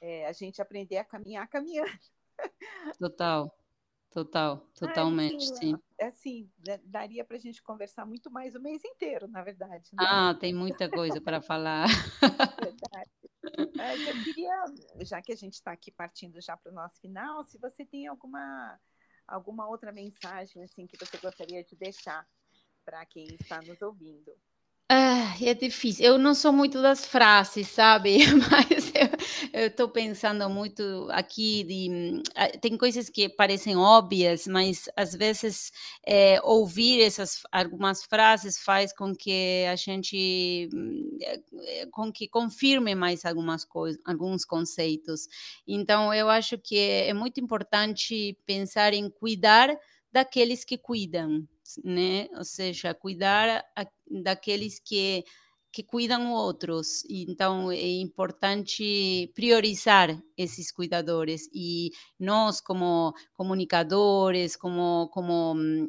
É, 0.00 0.26
a 0.26 0.32
gente 0.32 0.60
aprender 0.60 0.98
a 0.98 1.04
caminhar 1.04 1.48
caminhando. 1.48 1.98
Total. 2.98 3.50
Total, 4.16 4.56
totalmente, 4.74 5.52
ah, 5.52 5.60
sim. 5.60 5.78
Assim, 6.00 6.50
daria 6.84 7.22
para 7.22 7.36
a 7.36 7.38
gente 7.38 7.62
conversar 7.62 8.06
muito 8.06 8.30
mais 8.30 8.54
o 8.54 8.60
mês 8.62 8.82
inteiro, 8.82 9.28
na 9.28 9.42
verdade. 9.42 9.90
Né? 9.92 9.98
Ah, 10.08 10.34
tem 10.40 10.54
muita 10.54 10.88
coisa 10.88 11.20
para 11.20 11.42
falar. 11.42 11.84
Verdade. 12.58 13.10
Mas 13.76 14.06
eu 14.06 14.24
queria, 14.24 14.64
já 15.02 15.20
que 15.20 15.32
a 15.32 15.36
gente 15.36 15.52
está 15.52 15.70
aqui 15.70 15.90
partindo 15.90 16.40
já 16.40 16.56
para 16.56 16.72
o 16.72 16.74
nosso 16.74 16.98
final, 16.98 17.44
se 17.44 17.58
você 17.58 17.84
tem 17.84 18.06
alguma, 18.06 18.80
alguma 19.28 19.68
outra 19.68 19.92
mensagem 19.92 20.64
assim 20.64 20.86
que 20.86 20.96
você 20.96 21.18
gostaria 21.18 21.62
de 21.62 21.76
deixar 21.76 22.26
para 22.82 23.04
quem 23.04 23.26
está 23.34 23.60
nos 23.60 23.82
ouvindo. 23.82 24.32
Ah, 24.88 25.34
é 25.42 25.52
difícil. 25.52 26.04
Eu 26.06 26.16
não 26.18 26.32
sou 26.32 26.52
muito 26.52 26.80
das 26.80 27.04
frases, 27.04 27.66
sabe? 27.68 28.18
Mas 28.50 28.92
eu 29.52 29.66
estou 29.66 29.88
pensando 29.88 30.48
muito 30.48 31.08
aqui 31.10 31.64
de 31.64 32.22
ah, 32.36 32.46
tem 32.60 32.76
coisas 32.78 33.08
que 33.10 33.28
parecem 33.28 33.76
óbvias, 33.76 34.46
mas 34.46 34.88
às 34.96 35.12
vezes 35.14 35.72
é, 36.06 36.40
ouvir 36.42 37.02
essas 37.02 37.40
algumas 37.50 38.04
frases 38.04 38.58
faz 38.58 38.92
com 38.92 39.12
que 39.14 39.64
a 39.68 39.74
gente 39.74 40.68
é, 41.20 41.86
com 41.90 42.12
que 42.12 42.28
confirme 42.28 42.94
mais 42.94 43.24
algumas 43.24 43.64
coisas, 43.64 44.00
alguns 44.04 44.44
conceitos. 44.44 45.26
Então 45.66 46.12
eu 46.14 46.28
acho 46.28 46.56
que 46.58 46.78
é 46.78 47.12
muito 47.12 47.40
importante 47.40 48.38
pensar 48.46 48.94
em 48.94 49.10
cuidar 49.10 49.76
daqueles 50.12 50.64
que 50.64 50.78
cuidam, 50.78 51.46
né? 51.84 52.28
Ou 52.36 52.44
seja, 52.44 52.94
cuidar 52.94 53.64
a, 53.76 53.86
daqueles 54.10 54.78
que 54.80 55.24
que 55.72 55.82
cuidam 55.82 56.32
outros. 56.32 57.04
Então 57.06 57.70
é 57.70 57.86
importante 58.00 59.30
priorizar 59.34 60.18
esses 60.34 60.72
cuidadores 60.72 61.50
e 61.52 61.90
nós 62.18 62.62
como 62.62 63.12
comunicadores, 63.34 64.56
como 64.56 65.10
como 65.12 65.52
hum, 65.54 65.86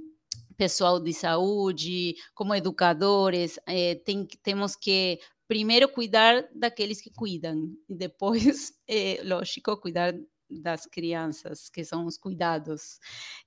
pessoal 0.57 0.99
de 0.99 1.13
saúde, 1.13 2.15
como 2.33 2.53
educadores, 2.55 3.59
eh, 3.65 3.95
tem, 4.03 4.25
temos 4.43 4.75
que 4.75 5.19
primeiro 5.47 5.87
cuidar 5.87 6.49
daqueles 6.53 6.99
que 7.01 7.11
cuidam 7.11 7.71
e 7.87 7.95
depois, 7.95 8.73
é, 8.87 9.21
lógico, 9.23 9.77
cuidar 9.77 10.13
das 10.49 10.85
crianças, 10.85 11.69
que 11.69 11.83
são 11.83 12.05
os 12.05 12.17
cuidados. 12.17 12.99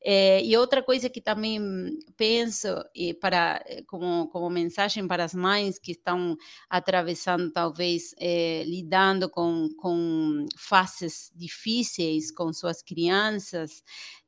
É, 0.03 0.43
e 0.45 0.57
outra 0.57 0.83
coisa 0.83 1.09
que 1.09 1.21
também 1.21 1.61
penso, 2.17 2.69
e 2.95 3.15
para, 3.15 3.63
eh, 3.67 3.83
como, 3.87 4.29
como 4.29 4.51
mensagem 4.51 5.07
para 5.07 5.25
as 5.25 5.35
mães 5.35 5.79
que 5.79 5.93
estão 5.93 6.37
atravessando, 6.69 7.51
talvez, 7.53 8.15
é, 8.19 8.65
lidando 8.65 9.29
com, 9.29 9.69
com 9.79 10.47
fases 10.57 11.31
difíceis 11.35 12.31
com 12.31 12.53
suas 12.53 12.83
crianças, 12.83 13.83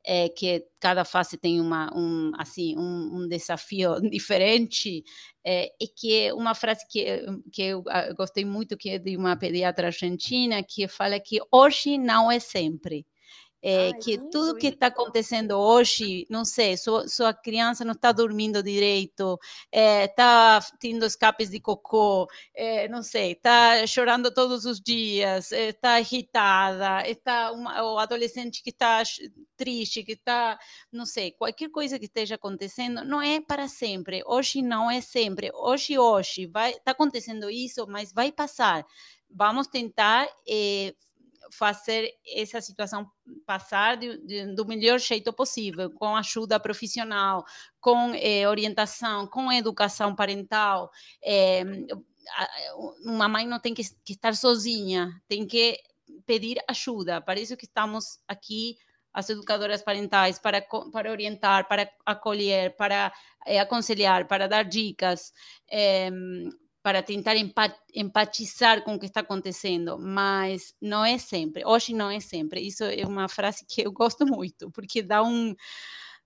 é, 0.05 0.29
que 0.29 0.65
cada 0.81 1.05
fase 1.05 1.37
tem 1.39 1.61
uma, 1.61 1.91
um, 1.97 2.33
assim, 2.39 2.77
um, 2.77 3.23
um 3.23 3.29
desafio 3.29 4.01
diferente, 4.11 5.05
é, 5.45 5.73
e 5.81 5.89
que 5.89 6.33
uma 6.33 6.55
frase 6.55 6.85
que, 6.89 7.25
que 7.53 7.63
eu 7.63 7.85
ah, 7.89 8.13
gostei 8.15 8.45
muito, 8.45 8.77
que 8.77 8.91
é 8.91 8.99
de 8.99 9.17
uma 9.17 9.37
pediatra 9.37 9.89
argentina, 9.89 10.63
que 10.63 10.87
fala 10.89 11.21
que 11.21 11.39
hoje 11.53 11.99
não 11.99 12.31
é 12.31 12.39
sempre. 12.39 13.07
É, 13.63 13.87
Ai, 13.87 13.95
que 13.95 14.19
tudo 14.19 14.57
que 14.57 14.67
está 14.67 14.89
acontecendo 14.89 15.53
hoje, 15.53 16.27
não 16.29 16.45
sei, 16.45 16.77
sua, 16.77 17.07
sua 17.07 17.33
criança 17.33 17.85
não 17.85 17.93
está 17.93 18.11
dormindo 18.11 18.61
direito, 18.63 19.39
está 19.71 20.61
é, 20.61 20.77
tendo 20.81 21.07
escapes 21.07 21.49
de 21.49 21.61
cocô, 21.61 22.29
é, 22.55 22.89
não 22.89 23.05
sei, 23.05 23.33
está 23.33 23.87
chorando 23.87 24.35
todos 24.35 24.65
os 24.65 24.81
dias, 24.81 25.53
está 25.53 26.01
irritada, 26.01 27.09
está 27.09 27.53
o 27.53 27.99
adolescente 27.99 28.63
que 28.65 28.71
está 28.71 29.03
triste, 29.57 30.03
que 30.03 30.13
está, 30.13 30.59
não 30.91 31.07
sei, 31.07 31.31
qualquer 31.31 31.71
coisa 31.71 32.01
que 32.01 32.07
esteja 32.07 32.35
acontecendo, 32.35 33.05
não 33.05 33.23
é 33.23 33.41
para 33.41 33.69
sempre. 33.69 34.23
Hoje 34.27 34.61
não 34.61 34.91
é 34.91 35.01
sempre. 35.01 35.51
Hoje, 35.55 35.99
hoje, 35.99 36.47
vai, 36.47 36.73
está 36.73 36.91
acontecendo 36.91 37.49
isso, 37.49 37.87
mas 37.87 38.13
vai 38.13 38.33
passar. 38.33 38.85
Vamos 39.31 39.67
tentar 39.69 40.29
eh, 40.49 40.95
fazer 41.53 42.11
essa 42.35 42.61
situação 42.61 43.11
passar 43.47 43.97
de, 43.97 44.19
de, 44.27 44.55
do 44.55 44.67
melhor 44.67 44.99
jeito 44.99 45.33
possível, 45.33 45.91
com 45.91 46.17
ajuda 46.17 46.59
profissional, 46.59 47.45
com 47.81 48.15
eh, 48.15 48.49
orientação, 48.49 49.27
com 49.27 49.53
educação 49.53 50.15
parental. 50.15 50.91
Eh, 51.23 51.63
uma 53.05 53.29
mãe 53.29 53.47
não 53.47 53.61
tem 53.61 53.75
que, 53.75 53.83
que 54.05 54.15
estar 54.15 54.35
sozinha, 54.35 55.11
tem 55.29 55.47
que 55.47 55.79
pedir 56.25 56.59
ajuda. 56.69 57.21
Para 57.21 57.41
isso 57.41 57.57
que 57.57 57.67
estamos 57.67 58.19
aqui 58.27 58.77
as 59.13 59.29
educadoras 59.29 59.83
parentais 59.83 60.39
para, 60.39 60.63
para 60.91 61.11
orientar, 61.11 61.69
para 61.69 61.87
acolher, 62.07 62.75
para 62.77 63.13
é, 63.47 63.61
aconselhar, 63.61 64.27
para 64.27 64.49
dar 64.49 64.65
dicas, 64.65 65.33
é, 65.71 66.11
para 66.83 67.03
tentar 67.03 67.35
empatizar 67.95 68.83
com 68.83 68.95
o 68.95 68.99
que 68.99 69.07
está 69.07 69.21
acontecendo, 69.21 69.99
mas 69.99 70.75
não 70.81 71.05
é 71.05 71.17
sempre, 71.17 71.65
hoje 71.65 71.95
não 71.95 72.11
é 72.11 72.19
sempre. 72.19 72.61
Isso 72.61 72.83
é 72.85 73.07
uma 73.07 73.29
frase 73.29 73.65
que 73.65 73.87
eu 73.87 73.93
gosto 73.93 74.27
muito, 74.27 74.71
porque 74.71 75.01
dá 75.01 75.23
um 75.23 75.55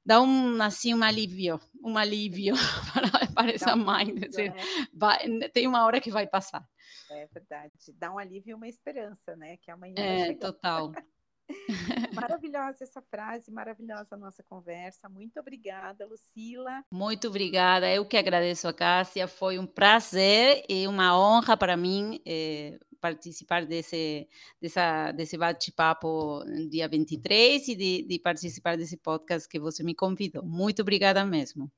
dá 0.04 0.20
um 0.20 0.62
assim 0.62 0.94
um 0.94 1.02
alívio, 1.02 1.60
um 1.84 1.98
alívio 1.98 2.54
para, 2.94 3.26
para 3.34 3.52
essa 3.52 3.74
um 3.74 3.84
mãe, 3.84 4.14
dizer, 4.14 4.54
né? 4.54 4.62
vai, 4.94 5.18
tem 5.50 5.66
uma 5.66 5.84
hora 5.84 6.00
que 6.00 6.10
vai 6.10 6.26
passar. 6.26 6.66
É 7.10 7.26
verdade, 7.26 7.72
dá 7.94 8.12
um 8.12 8.18
alívio 8.18 8.52
e 8.52 8.54
uma 8.54 8.68
esperança, 8.68 9.36
né, 9.36 9.56
que 9.58 9.70
amanhã 9.70 9.94
É, 9.98 10.34
total. 10.34 10.92
Maravilhosa 12.14 12.84
essa 12.84 13.02
frase, 13.02 13.50
maravilhosa 13.50 14.14
a 14.14 14.16
nossa 14.16 14.42
conversa. 14.42 15.08
Muito 15.08 15.38
obrigada, 15.38 16.06
Lucila. 16.06 16.84
Muito 16.90 17.28
obrigada. 17.28 17.90
Eu 17.92 18.04
que 18.04 18.16
agradeço 18.16 18.66
a 18.66 18.72
Cássia. 18.72 19.28
Foi 19.28 19.58
um 19.58 19.66
prazer 19.66 20.64
e 20.68 20.86
uma 20.86 21.18
honra 21.18 21.56
para 21.56 21.76
mim 21.76 22.20
eh, 22.26 22.78
participar 23.00 23.64
desse, 23.64 24.28
dessa, 24.60 25.12
desse 25.12 25.36
bate-papo 25.36 26.44
dia 26.68 26.88
23 26.88 27.68
e 27.68 27.74
de, 27.76 28.02
de 28.02 28.18
participar 28.18 28.76
desse 28.76 28.96
podcast 28.96 29.48
que 29.48 29.60
você 29.60 29.82
me 29.82 29.94
convidou. 29.94 30.44
Muito 30.44 30.82
obrigada 30.82 31.24
mesmo. 31.24 31.70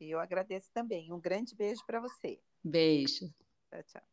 Eu 0.00 0.18
agradeço 0.18 0.70
também. 0.72 1.12
Um 1.12 1.20
grande 1.20 1.54
beijo 1.54 1.84
para 1.86 2.00
você. 2.00 2.40
Beijo. 2.64 3.32
Tchau, 3.70 3.82
tchau. 3.84 4.11